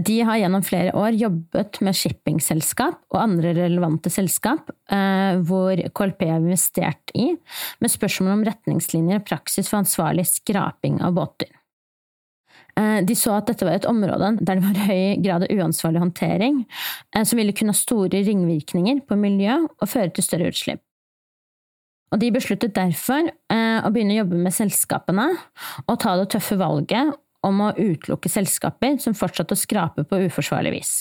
De 0.00 0.20
har 0.24 0.38
gjennom 0.40 0.62
flere 0.64 0.94
år 0.96 1.16
jobbet 1.20 1.80
med 1.84 1.96
shippingselskap 1.96 3.02
og 3.12 3.18
andre 3.20 3.50
relevante 3.58 4.08
selskap 4.12 4.70
eh, 4.88 5.40
hvor 5.44 5.76
KLP 5.92 6.22
har 6.30 6.40
investert 6.40 7.12
i, 7.12 7.32
med 7.82 7.92
spørsmål 7.92 8.38
om 8.38 8.46
retningslinjer 8.48 9.20
og 9.20 9.26
praksis 9.28 9.68
for 9.68 9.82
ansvarlig 9.82 10.24
skraping 10.30 11.02
av 11.04 11.12
båter. 11.18 11.50
Eh, 12.80 13.02
de 13.04 13.16
så 13.18 13.34
at 13.36 13.50
dette 13.50 13.66
var 13.68 13.76
et 13.76 13.88
område 13.88 14.30
der 14.40 14.56
det 14.56 14.64
var 14.64 14.86
høy 14.86 15.18
grad 15.20 15.44
av 15.44 15.52
uansvarlig 15.52 16.00
håndtering, 16.06 16.62
eh, 17.12 17.26
som 17.28 17.40
ville 17.40 17.52
kunne 17.56 17.74
ha 17.74 17.82
store 17.82 18.24
ringvirkninger 18.24 19.04
på 19.08 19.18
miljø 19.20 19.58
og 19.66 19.90
føre 19.90 20.12
til 20.14 20.24
større 20.24 20.48
utslipp. 20.54 20.80
Og 22.12 22.20
de 22.20 22.28
besluttet 22.32 22.74
derfor 22.76 23.28
eh, 23.28 23.78
å 23.80 23.90
begynne 23.92 24.16
å 24.16 24.22
jobbe 24.22 24.40
med 24.40 24.56
selskapene 24.56 25.30
og 25.86 26.00
ta 26.00 26.16
det 26.20 26.30
tøffe 26.34 26.58
valget 26.60 27.12
om 27.46 27.64
å 27.64 27.72
utelukke 27.76 28.30
selskaper 28.30 28.98
som 29.02 29.16
fortsatte 29.18 29.56
å 29.56 29.60
skrape 29.60 30.04
på 30.08 30.20
uforsvarlig 30.28 30.76
vis. 30.76 30.92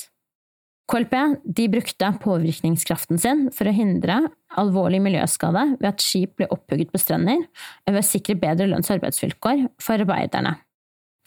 KLP 0.91 1.13
de 1.45 1.67
brukte 1.71 2.07
påvirkningskraften 2.19 3.19
sin 3.21 3.45
for 3.55 3.69
å 3.69 3.75
hindre 3.75 4.17
alvorlig 4.59 4.99
miljøskade 5.03 5.77
ved 5.77 5.87
at 5.87 6.03
skip 6.03 6.35
ble 6.39 6.49
opphugget 6.51 6.91
på 6.91 6.99
strender, 6.99 7.45
og 7.85 7.93
ved 7.93 8.01
å 8.01 8.07
sikre 8.07 8.35
bedre 8.41 8.67
lønns- 8.67 8.91
og 8.91 8.97
arbeidsvilkår 8.97 9.67
for 9.79 10.03
arbeiderne. 10.03 10.57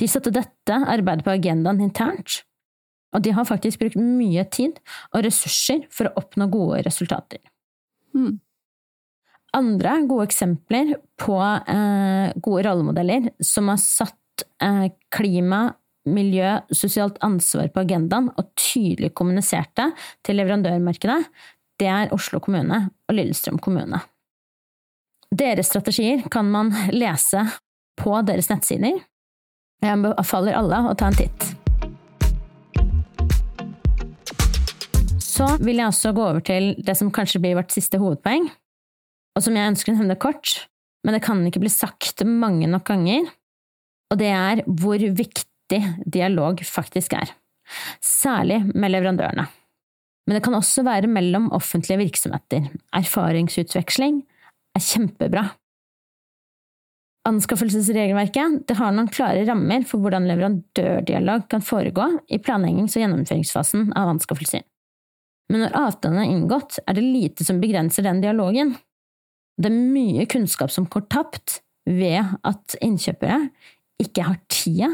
De 0.01 0.09
satte 0.11 0.35
dette 0.35 0.81
arbeidet 0.91 1.25
på 1.25 1.33
agendaen 1.33 1.81
internt, 1.87 2.43
og 3.15 3.23
de 3.25 3.33
har 3.33 3.47
faktisk 3.49 3.81
brukt 3.81 3.97
mye 4.01 4.45
tid 4.53 4.81
og 5.15 5.23
ressurser 5.25 5.87
for 5.95 6.11
å 6.11 6.17
oppnå 6.21 6.51
gode 6.53 6.83
resultater. 6.85 7.41
Mm. 8.15 8.41
Andre 9.55 9.95
gode 10.11 10.27
eksempler 10.27 10.97
på 11.23 11.39
eh, 11.39 12.35
gode 12.43 12.67
rollemodeller 12.67 13.31
som 13.39 13.71
har 13.71 13.79
satt 13.81 14.19
klima, 15.15 15.75
miljø, 16.05 16.59
sosialt 16.73 17.19
ansvar 17.25 17.71
på 17.73 17.85
agendaen 17.85 18.31
og 18.35 18.51
tydelig 18.61 19.15
kommuniserte 19.17 19.91
til 20.25 20.41
leverandørmarkedet, 20.41 21.21
det 21.81 21.89
er 21.91 22.13
Oslo 22.15 22.41
kommune 22.45 22.85
og 23.09 23.17
Lillestrøm 23.17 23.59
kommune. 23.59 24.01
Deres 25.35 25.73
strategier 25.73 26.23
kan 26.31 26.47
man 26.51 26.71
lese 26.95 27.43
på 27.99 28.15
deres 28.27 28.51
nettsider, 28.51 29.01
jeg 29.85 29.99
anbefaler 29.99 30.57
alle 30.57 30.79
å 30.89 30.95
ta 30.97 31.11
en 31.11 31.19
titt. 31.19 31.51
Så 35.21 35.49
vil 35.61 35.81
jeg 35.81 35.91
også 35.91 36.13
gå 36.15 36.23
over 36.25 36.45
til 36.47 36.71
det 36.79 36.95
som 36.97 37.11
kanskje 37.13 37.41
blir 37.43 37.59
vårt 37.59 37.75
siste 37.75 37.99
hovedpoeng, 38.01 38.47
og 39.35 39.43
som 39.43 39.57
jeg 39.59 39.73
ønsker 39.73 39.93
å 39.93 39.99
nevne 39.99 40.17
kort, 40.21 40.69
men 41.05 41.17
det 41.17 41.25
kan 41.27 41.43
ikke 41.45 41.65
bli 41.65 41.73
sagt 41.73 42.23
mange 42.25 42.69
nok 42.71 42.87
ganger, 42.89 43.27
og 44.15 44.21
det 44.21 44.31
er 44.31 44.63
hvor 44.71 45.03
viktig 45.03 45.81
dialog 46.07 46.63
faktisk 46.63 47.17
er. 47.19 47.35
Særlig 47.99 48.61
med 48.75 48.93
leverandørene. 48.95 49.49
Men 50.25 50.39
det 50.39 50.45
kan 50.45 50.57
også 50.57 50.85
være 50.87 51.11
mellom 51.11 51.51
offentlige 51.53 51.99
virksomheter. 52.01 52.71
Erfaringsutveksling 52.97 54.23
er 54.77 54.85
kjempebra. 54.85 55.49
Anskaffelsesregelverket 57.25 58.73
har 58.77 58.93
noen 58.93 59.09
klare 59.13 59.47
rammer 59.49 59.85
for 59.89 60.05
hvordan 60.05 60.29
leverandørdialog 60.29 61.47
kan 61.53 61.65
foregå 61.65 62.07
i 62.29 62.39
planleggings- 62.39 62.97
og 62.99 63.05
gjennomføringsfasen 63.05 63.93
av 63.97 64.13
anskaffelser. 64.13 64.65
Men 65.53 65.65
når 65.65 65.77
avtalen 65.77 66.21
er 66.21 66.33
inngått, 66.33 66.79
er 66.87 66.97
det 66.97 67.05
lite 67.05 67.45
som 67.45 67.61
begrenser 67.61 68.05
den 68.05 68.23
dialogen. 68.25 68.75
Det 69.61 69.71
er 69.71 69.77
mye 69.97 70.29
kunnskap 70.29 70.73
som 70.73 70.89
går 70.91 71.09
tapt 71.13 71.59
ved 71.89 72.37
at 72.45 72.77
innkjøpere 72.85 73.43
ikke 74.03 74.27
har 74.27 74.41
tida 74.51 74.91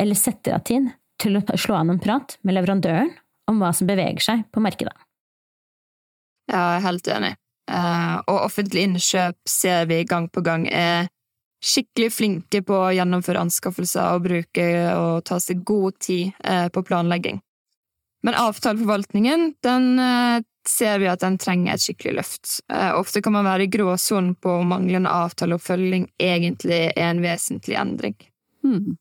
eller 0.00 0.18
setter 0.18 0.56
av 0.58 0.64
tid 0.66 0.90
til 1.22 1.38
å 1.38 1.44
slå 1.58 1.78
an 1.78 1.94
en 1.94 2.02
prat 2.02 2.36
med 2.42 2.56
leverandøren 2.56 3.12
om 3.50 3.60
hva 3.60 3.72
som 3.76 3.88
beveger 3.88 4.22
seg 4.24 4.44
på 4.52 4.62
markedet. 4.64 4.94
Ja, 6.50 6.60
jeg 6.74 6.78
er 6.78 6.86
helt 6.88 7.10
enig. 7.12 7.32
Uh, 7.70 8.20
og 8.28 8.42
offentlig 8.44 8.84
innkjøp 8.84 9.38
ser 9.48 9.86
vi 9.88 10.02
gang 10.08 10.26
på 10.28 10.42
gang 10.44 10.66
er 10.68 11.06
skikkelig 11.64 12.10
flinke 12.12 12.60
på 12.66 12.76
å 12.76 12.92
gjennomføre 12.94 13.40
anskaffelser 13.46 14.16
og 14.16 14.26
bruke 14.26 14.66
og 14.92 15.24
ta 15.28 15.38
seg 15.40 15.62
god 15.66 15.96
tid 16.02 16.34
eh, 16.44 16.68
på 16.68 16.82
planlegging. 16.84 17.40
Men 18.24 18.36
avtaleforvaltningen, 18.40 19.54
den 19.64 19.86
eh, 20.00 20.44
ser 20.68 21.00
vi 21.00 21.08
at 21.08 21.24
den 21.24 21.38
trenger 21.40 21.74
et 21.74 21.84
skikkelig 21.84 22.14
løft. 22.18 22.58
Eh, 22.72 22.92
ofte 22.96 23.22
kan 23.24 23.36
man 23.36 23.48
være 23.48 23.66
i 23.66 23.72
gråsonen 23.72 24.34
på 24.36 24.58
om 24.60 24.72
manglende 24.72 25.12
avtaleoppfølging 25.12 26.10
egentlig 26.20 26.82
er 26.92 27.10
en 27.10 27.24
vesentlig 27.24 27.78
endring. 27.80 28.16
Hmm. 28.64 28.96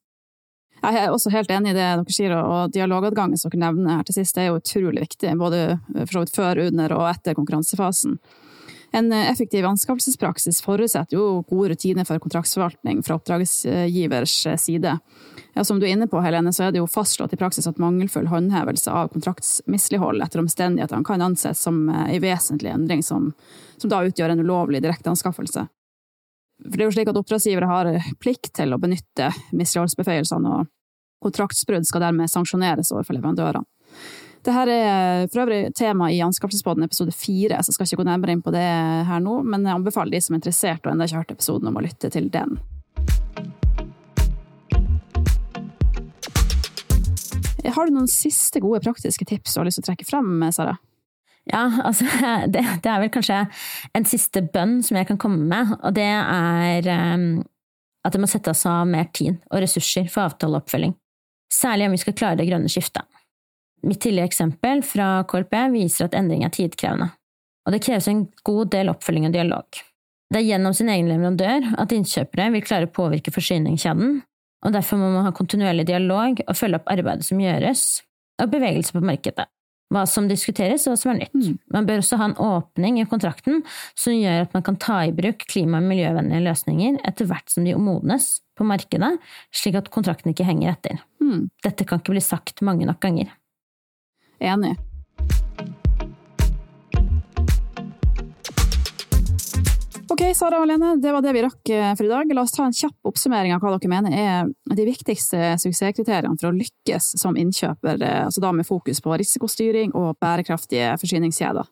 Jeg 0.84 0.99
er 0.99 1.13
også 1.13 1.32
helt 1.32 1.52
enig 1.56 1.71
i 1.71 1.78
det 1.78 1.84
dere 1.84 2.12
sier, 2.12 2.34
og 2.36 2.73
dialogadgangen 2.76 3.39
som 3.39 3.54
dere 3.54 3.69
nevner 3.69 4.02
her 4.02 4.08
til 4.08 4.17
sist, 4.17 4.38
er 4.38 4.49
jo 4.49 4.60
utrolig 4.60 5.06
viktig, 5.06 5.36
både 5.39 5.78
vidt 5.88 6.34
før, 6.36 6.65
under 6.67 6.97
og 6.97 7.06
etter 7.08 7.38
konkurransefasen. 7.38 8.17
En 8.93 9.12
eh, 9.12 9.30
effektiv 9.32 9.65
anskaffelsespraksis 9.65 10.60
forutsetter 10.62 11.17
jo 11.17 11.41
gode 11.49 11.71
rutiner 11.71 12.06
for 12.06 12.21
kontraktsforvaltning 12.21 12.99
fra 13.06 13.15
oppdragsgivers 13.17 14.36
eh, 14.45 14.60
side. 14.62 14.97
Ja, 15.56 15.63
som 15.63 15.80
du 15.80 15.88
er 15.88 15.95
inne 15.95 16.06
på, 16.12 16.21
Helene, 16.21 16.54
så 16.54 16.67
er 16.67 16.76
det 16.76 16.84
jo 16.84 16.89
fastslått 16.89 17.34
i 17.34 17.39
praksis 17.41 17.65
at 17.69 17.82
mangelfull 17.82 18.30
håndhevelse 18.30 18.93
av 18.93 19.10
kontraktsmislighold 19.15 20.21
etter 20.21 20.43
omstendighetene 20.43 21.08
kan 21.08 21.26
anses 21.26 21.63
som 21.65 21.88
en 21.88 22.06
eh, 22.06 22.19
vesentlig 22.21 22.69
endring 22.76 23.02
som, 23.06 23.32
som 23.82 23.89
da 23.89 24.04
utgjør 24.06 24.36
en 24.36 24.45
ulovlig 24.45 24.84
direkteanskaffelse. 24.86 25.65
For 26.63 26.78
det 26.80 26.86
er 26.86 26.88
jo 26.88 26.95
slik 26.95 27.10
at 27.12 27.17
oppdragsgivere 27.19 27.67
har 27.67 27.89
plikt 28.23 28.54
til 28.56 28.71
å 28.73 28.80
benytte 28.80 29.30
misligholdsbeføyelsene, 29.52 30.60
og 30.60 30.69
kontraktsbrudd 31.23 31.88
skal 31.88 32.06
dermed 32.06 32.32
sanksjoneres 32.32 32.91
overfor 32.95 33.17
leverandørene. 33.17 33.67
Dette 34.43 34.76
er 34.76 35.30
for 35.32 35.45
øvrig 35.45 35.69
tema 35.76 36.10
i 36.12 36.17
Anskaffelsesbåten 36.23 36.84
episode 36.84 37.13
fire, 37.15 37.62
så 37.63 37.71
jeg 37.71 37.78
skal 37.78 37.88
ikke 37.88 38.02
gå 38.02 38.08
nærmere 38.10 38.36
inn 38.36 38.41
på 38.43 38.52
det 38.52 38.63
her 39.08 39.21
nå, 39.23 39.38
men 39.47 39.63
jeg 39.63 39.78
anbefaler 39.78 40.12
de 40.12 40.19
som 40.23 40.36
er 40.36 40.41
interessert 40.41 40.84
og 40.84 40.91
ennå 40.91 41.08
ikke 41.08 41.15
har 41.15 41.23
hørt 41.23 41.36
episoden, 41.38 41.69
om 41.71 41.80
å 41.80 41.84
lytte 41.86 42.12
til 42.12 42.28
den. 42.34 42.58
Har 47.73 47.88
du 47.88 47.95
noen 47.95 48.12
siste 48.12 48.60
gode 48.62 48.84
praktiske 48.84 49.26
tips 49.26 49.56
du 49.56 49.62
har 49.62 49.69
lyst 49.69 49.80
til 49.80 49.86
å 49.86 49.89
trekke 49.93 50.06
frem, 50.10 50.43
Sara? 50.52 50.76
Ja, 51.51 51.63
altså 51.84 52.06
det, 52.53 52.63
det, 52.84 52.89
er 52.89 53.01
vel 53.03 53.12
kanskje 53.12 53.41
en 53.95 54.08
siste 54.08 54.43
bønn 54.53 54.79
som 54.86 54.99
jeg 54.99 55.10
kan 55.10 55.19
komme 55.21 55.43
med, 55.49 55.75
og 55.82 55.95
det 55.97 56.08
er 56.08 56.88
um, 57.15 57.43
at 58.03 58.15
det 58.15 58.21
må 58.23 58.29
settes 58.32 58.65
av 58.67 58.86
mer 58.88 59.10
tid 59.15 59.39
og 59.49 59.63
ressurser 59.63 60.10
for 60.12 60.27
avtaleoppfølging. 60.27 60.95
Særlig 61.53 61.88
om 61.88 61.95
vi 61.95 62.01
skal 62.01 62.17
klare 62.17 62.39
det 62.39 62.47
grønne 62.49 62.71
skiftet. 62.71 63.06
Mitt 63.84 63.99
tidligere 64.03 64.32
eksempel 64.32 64.82
fra 64.88 65.23
KLP 65.27 65.56
viser 65.73 66.08
at 66.08 66.15
endring 66.17 66.45
er 66.47 66.53
tidkrevende, 66.56 67.10
og 67.67 67.75
det 67.75 67.84
kreves 67.84 68.08
en 68.12 68.25
god 68.47 68.71
del 68.75 68.91
oppfølging 68.91 69.27
og 69.27 69.36
dialog. 69.36 69.82
Det 70.34 70.39
er 70.39 70.47
gjennom 70.47 70.73
sin 70.73 70.89
egen 70.89 71.10
leverandør 71.12 71.73
at 71.79 71.91
innkjøpere 71.93 72.47
vil 72.56 72.63
klare 72.65 72.88
å 72.88 72.95
påvirke 72.95 73.34
forsyningskjeden, 73.36 74.21
og 74.63 74.73
derfor 74.73 74.99
må 74.99 75.12
man 75.12 75.27
ha 75.27 75.34
kontinuerlig 75.36 75.86
dialog 75.91 76.39
og 76.47 76.58
følge 76.58 76.79
opp 76.79 76.88
arbeidet 76.91 77.27
som 77.27 77.41
gjøres, 77.43 77.84
og 78.41 78.49
bevegelse 78.49 78.95
på 78.95 79.03
markedet. 79.03 79.45
Hva 79.91 80.06
som 80.10 80.30
diskuteres, 80.30 80.88
og 80.88 80.93
hva 80.93 81.00
som 81.02 81.12
er 81.12 81.19
nytt. 81.19 81.36
Mm. 81.36 81.58
Man 81.76 81.89
bør 81.89 82.02
også 82.02 82.17
ha 82.22 82.30
en 82.30 82.39
åpning 82.41 83.02
i 83.02 83.08
kontrakten 83.10 83.62
som 84.00 84.15
gjør 84.15 84.48
at 84.48 84.56
man 84.56 84.65
kan 84.65 84.80
ta 84.82 85.02
i 85.06 85.13
bruk 85.15 85.43
klima- 85.50 85.82
og 85.82 85.89
miljøvennlige 85.91 86.46
løsninger 86.48 87.02
etter 87.08 87.30
hvert 87.30 87.52
som 87.52 87.67
de 87.67 87.76
modnes 87.78 88.39
på 88.58 88.65
markedet, 88.69 89.15
slik 89.54 89.78
at 89.80 89.91
kontrakten 89.93 90.34
ikke 90.34 90.48
henger 90.48 90.74
etter. 90.74 91.04
Mm. 91.24 91.50
Dette 91.65 91.86
kan 91.89 92.02
ikke 92.02 92.15
bli 92.15 92.24
sagt 92.24 92.62
mange 92.65 92.88
nok 92.89 93.02
ganger. 93.04 93.34
Enig. 94.43 94.76
Sara 100.32 100.60
og 100.62 100.68
Lene, 100.70 100.94
det 101.04 101.12
var 101.14 101.24
det 101.26 101.34
vi 101.36 101.42
rakk 101.44 101.70
eh, 101.74 101.92
for 101.98 102.08
i 102.08 102.12
dag. 102.12 102.32
La 102.34 102.44
oss 102.46 102.54
ta 102.56 102.64
en 102.66 102.76
kjapp 102.76 103.10
oppsummering 103.10 103.54
av 103.56 103.62
hva 103.64 103.74
dere 103.76 103.92
mener 103.92 104.16
er 104.16 104.50
de 104.78 104.86
viktigste 104.88 105.54
suksesskriteriene 105.62 106.38
for 106.40 106.50
å 106.50 106.56
lykkes 106.56 107.14
som 107.20 107.38
innkjøper, 107.40 108.00
eh, 108.00 108.20
altså 108.28 108.44
da 108.44 108.52
med 108.56 108.68
fokus 108.68 109.04
på 109.04 109.18
risikostyring 109.20 109.94
og 110.00 110.16
bærekraftige 110.24 110.94
forsyningskjeder. 111.02 111.70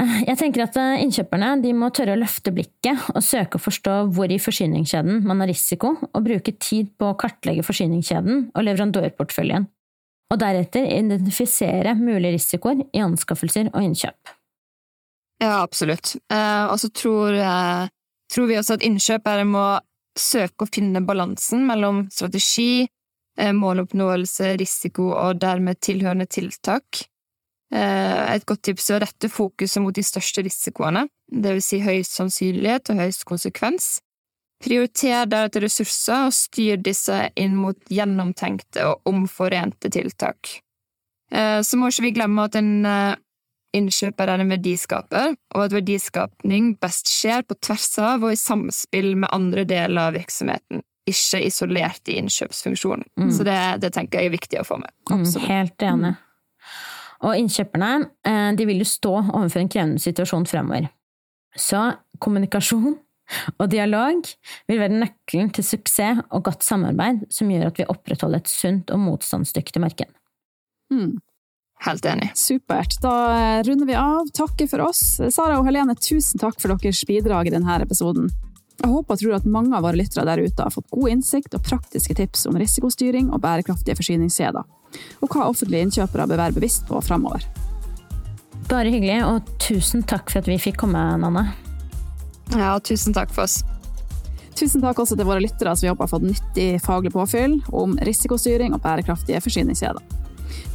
Eh, 0.00 0.16
jeg 0.30 0.40
tenker 0.40 0.64
at 0.64 0.80
Innkjøperne 1.04 1.74
må 1.76 1.92
tørre 1.92 2.16
å 2.16 2.22
løfte 2.22 2.54
blikket 2.56 3.12
og 3.12 3.22
søke 3.26 3.60
å 3.60 3.64
forstå 3.66 3.96
hvor 4.16 4.32
i 4.32 4.40
forsyningskjeden 4.42 5.22
man 5.28 5.44
har 5.44 5.52
risiko, 5.52 5.94
og 6.08 6.26
bruke 6.26 6.56
tid 6.56 6.94
på 6.96 7.12
å 7.12 7.18
kartlegge 7.20 7.66
forsyningskjeden 7.66 8.48
og 8.54 8.68
leverandørporteføljen 8.70 9.68
og 10.32 10.40
deretter 10.40 10.86
identifisere 10.88 11.92
mulige 11.98 12.38
risikoer 12.38 12.86
i 12.88 13.02
anskaffelser 13.04 13.68
og 13.74 13.82
innkjøp. 13.84 14.38
Ja, 15.42 15.62
absolutt. 15.62 16.14
Eh, 16.32 16.64
og 16.70 16.78
så 16.80 16.88
tror, 16.94 17.34
tror, 18.30 18.46
vi 18.46 18.58
også 18.60 18.76
at 18.76 18.84
innkjøpere 18.86 19.46
må 19.48 19.64
søke 20.18 20.66
å 20.66 20.70
finne 20.70 21.02
balansen 21.02 21.64
mellom 21.66 22.04
strategi, 22.14 22.86
eh, 23.38 23.50
måloppnåelse, 23.56 24.52
risiko 24.60 25.08
og 25.16 25.40
dermed 25.42 25.80
tilhørende 25.82 26.28
tiltak. 26.30 27.08
Eh, 27.74 28.34
et 28.36 28.46
godt 28.46 28.62
tips 28.68 28.90
er 28.90 29.00
å 29.00 29.02
rette 29.02 29.32
fokuset 29.32 29.82
mot 29.82 29.96
de 29.96 30.04
største 30.06 30.44
risikoene, 30.46 31.08
vil 31.32 31.60
si 31.64 31.80
høyest 31.82 32.14
sannsynlighet 32.20 32.92
og 32.92 33.02
høyest 33.02 33.26
konsekvens, 33.26 33.98
Prioriter 34.62 35.26
deretter 35.26 35.64
ressurser 35.64 36.28
og 36.28 36.34
styr 36.36 36.76
disse 36.78 37.16
inn 37.34 37.56
mot 37.58 37.74
gjennomtenkte 37.90 38.84
og 38.86 39.08
omforente 39.10 39.90
tiltak. 39.90 40.60
Så 41.32 41.80
må 41.80 41.88
ikke 41.90 42.04
vi 42.04 42.12
glemme 42.14 42.44
at 42.46 42.54
en 42.60 42.86
innkjøper 43.76 44.30
er 44.30 44.42
en 44.42 44.52
verdiskaper, 44.52 45.36
og 45.54 45.64
at 45.64 45.74
verdiskapning 45.76 46.72
best 46.82 47.10
skjer 47.10 47.44
på 47.46 47.56
tvers 47.64 47.90
av 48.02 48.24
og 48.26 48.34
i 48.34 48.40
samspill 48.40 49.14
med 49.24 49.32
andre 49.32 49.66
deler 49.68 50.08
av 50.08 50.16
virksomheten. 50.18 50.82
ikke 51.02 51.40
isolert 51.42 52.08
i 52.08 52.18
innkjøpsfunksjonen. 52.20 53.30
Så 53.34 53.42
det, 53.42 53.58
det 53.82 53.92
tenker 53.92 54.20
jeg 54.20 54.30
er 54.30 54.36
viktig 54.36 54.60
å 54.60 54.66
få 54.66 54.76
med. 54.78 54.92
Absolutt. 55.10 55.48
helt 55.48 55.82
enig. 55.82 56.12
Og 57.22 57.38
innkjøperne 57.38 57.90
eh, 58.26 58.50
de 58.58 58.66
vil 58.66 58.82
jo 58.82 58.86
stå 58.86 59.14
overfor 59.22 59.62
en 59.62 59.70
krevende 59.70 60.02
situasjon 60.02 60.46
fremover. 60.46 60.86
Så 61.58 61.80
kommunikasjon 62.22 62.94
og 63.58 63.66
dialog 63.72 64.26
vil 64.68 64.80
være 64.80 65.00
nøkkelen 65.00 65.52
til 65.54 65.66
suksess 65.66 66.22
og 66.30 66.44
godt 66.48 66.66
samarbeid 66.66 67.26
som 67.32 67.50
gjør 67.50 67.70
at 67.70 67.78
vi 67.80 67.88
opprettholder 67.90 68.42
et 68.42 68.50
sunt 68.50 68.90
og 68.94 69.02
motstandsdyktig 69.02 69.82
marked. 69.82 70.10
Mm. 70.92 71.20
Helt 71.82 72.06
enig. 72.06 72.30
Supert. 72.38 72.94
Da 73.02 73.12
eh, 73.34 73.62
runder 73.66 73.86
vi 73.88 73.94
av. 73.98 74.28
Takker 74.34 74.68
for 74.70 74.84
oss. 74.86 75.02
Sara 75.34 75.58
og 75.58 75.66
Helene, 75.66 75.96
tusen 75.98 76.38
takk 76.38 76.60
for 76.62 76.70
deres 76.70 77.02
bidrag 77.08 77.50
i 77.50 77.54
denne 77.54 77.78
episoden. 77.82 78.30
Jeg 78.82 78.90
håper 78.90 79.14
og 79.14 79.20
tror 79.20 79.34
at 79.36 79.48
mange 79.50 79.74
av 79.76 79.84
våre 79.84 79.98
lyttere 79.98 80.24
der 80.26 80.42
ute 80.42 80.62
har 80.62 80.74
fått 80.74 80.90
god 80.90 81.10
innsikt 81.12 81.54
og 81.54 81.64
praktiske 81.66 82.14
tips 82.18 82.46
om 82.50 82.56
risikostyring 82.58 83.28
og 83.30 83.42
bærekraftige 83.44 83.98
forsyningskjeder, 83.98 84.64
og 85.22 85.28
hva 85.28 85.50
offentlige 85.50 85.86
innkjøpere 85.86 86.26
bør 86.30 86.40
være 86.40 86.56
bevisst 86.56 86.88
på 86.88 87.02
framover. 87.04 87.44
Bare 88.70 88.90
hyggelig, 88.90 89.20
og 89.26 89.52
tusen 89.62 90.02
takk 90.08 90.32
for 90.32 90.42
at 90.42 90.50
vi 90.50 90.58
fikk 90.62 90.80
komme, 90.82 91.02
Nanne. 91.20 91.44
Ja, 92.56 92.74
tusen 92.82 93.14
takk 93.14 93.30
for 93.34 93.44
oss. 93.44 93.60
Tusen 94.58 94.82
takk 94.82 94.98
også 95.02 95.18
til 95.18 95.28
våre 95.28 95.42
lyttere 95.42 95.74
som 95.76 95.86
vi 95.86 95.92
håper 95.92 96.06
har 96.06 96.14
fått 96.14 96.26
nyttig 96.26 96.68
faglig 96.84 97.14
påfyll 97.14 97.60
om 97.74 97.94
risikostyring 98.06 98.74
og 98.74 98.82
bærekraftige 98.84 99.40
forsyningskjeder. 99.44 100.21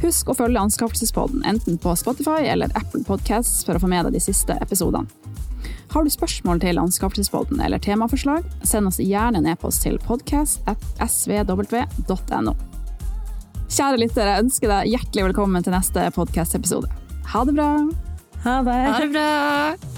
Husk 0.02 0.28
å 0.30 0.34
følge 0.38 0.62
Anskaffelsespodden 0.62 1.40
enten 1.48 1.74
på 1.82 1.90
Spotify 1.98 2.40
eller 2.52 2.68
Apple 2.78 3.02
Podcasts 3.06 3.64
for 3.66 3.74
å 3.74 3.82
få 3.82 3.88
med 3.90 4.02
deg 4.06 4.12
de 4.18 4.22
siste 4.22 4.54
episodene. 4.62 5.08
Har 5.88 6.04
du 6.04 6.10
spørsmål 6.12 6.60
til 6.60 6.78
Anskaffelsespodden 6.80 7.60
eller 7.64 7.78
temaforslag, 7.82 8.42
send 8.62 8.86
oss 8.90 9.00
gjerne 9.00 9.38
en 9.40 9.50
e-post 9.54 9.82
til 9.86 9.96
podcast.svw.no. 10.04 12.54
Kjære 13.68 14.00
lyttere, 14.00 14.30
jeg 14.32 14.42
ønsker 14.46 14.68
deg 14.72 14.90
hjertelig 14.94 15.22
velkommen 15.30 15.62
til 15.64 15.72
neste 15.76 16.00
podkast-episode. 16.16 16.88
Ha 17.34 17.40
det 17.44 17.54
bra! 17.56 17.70
Ha 18.44 18.54
det! 18.64 18.80
Ha 18.88 18.98
det 19.04 19.10
bra! 19.16 19.97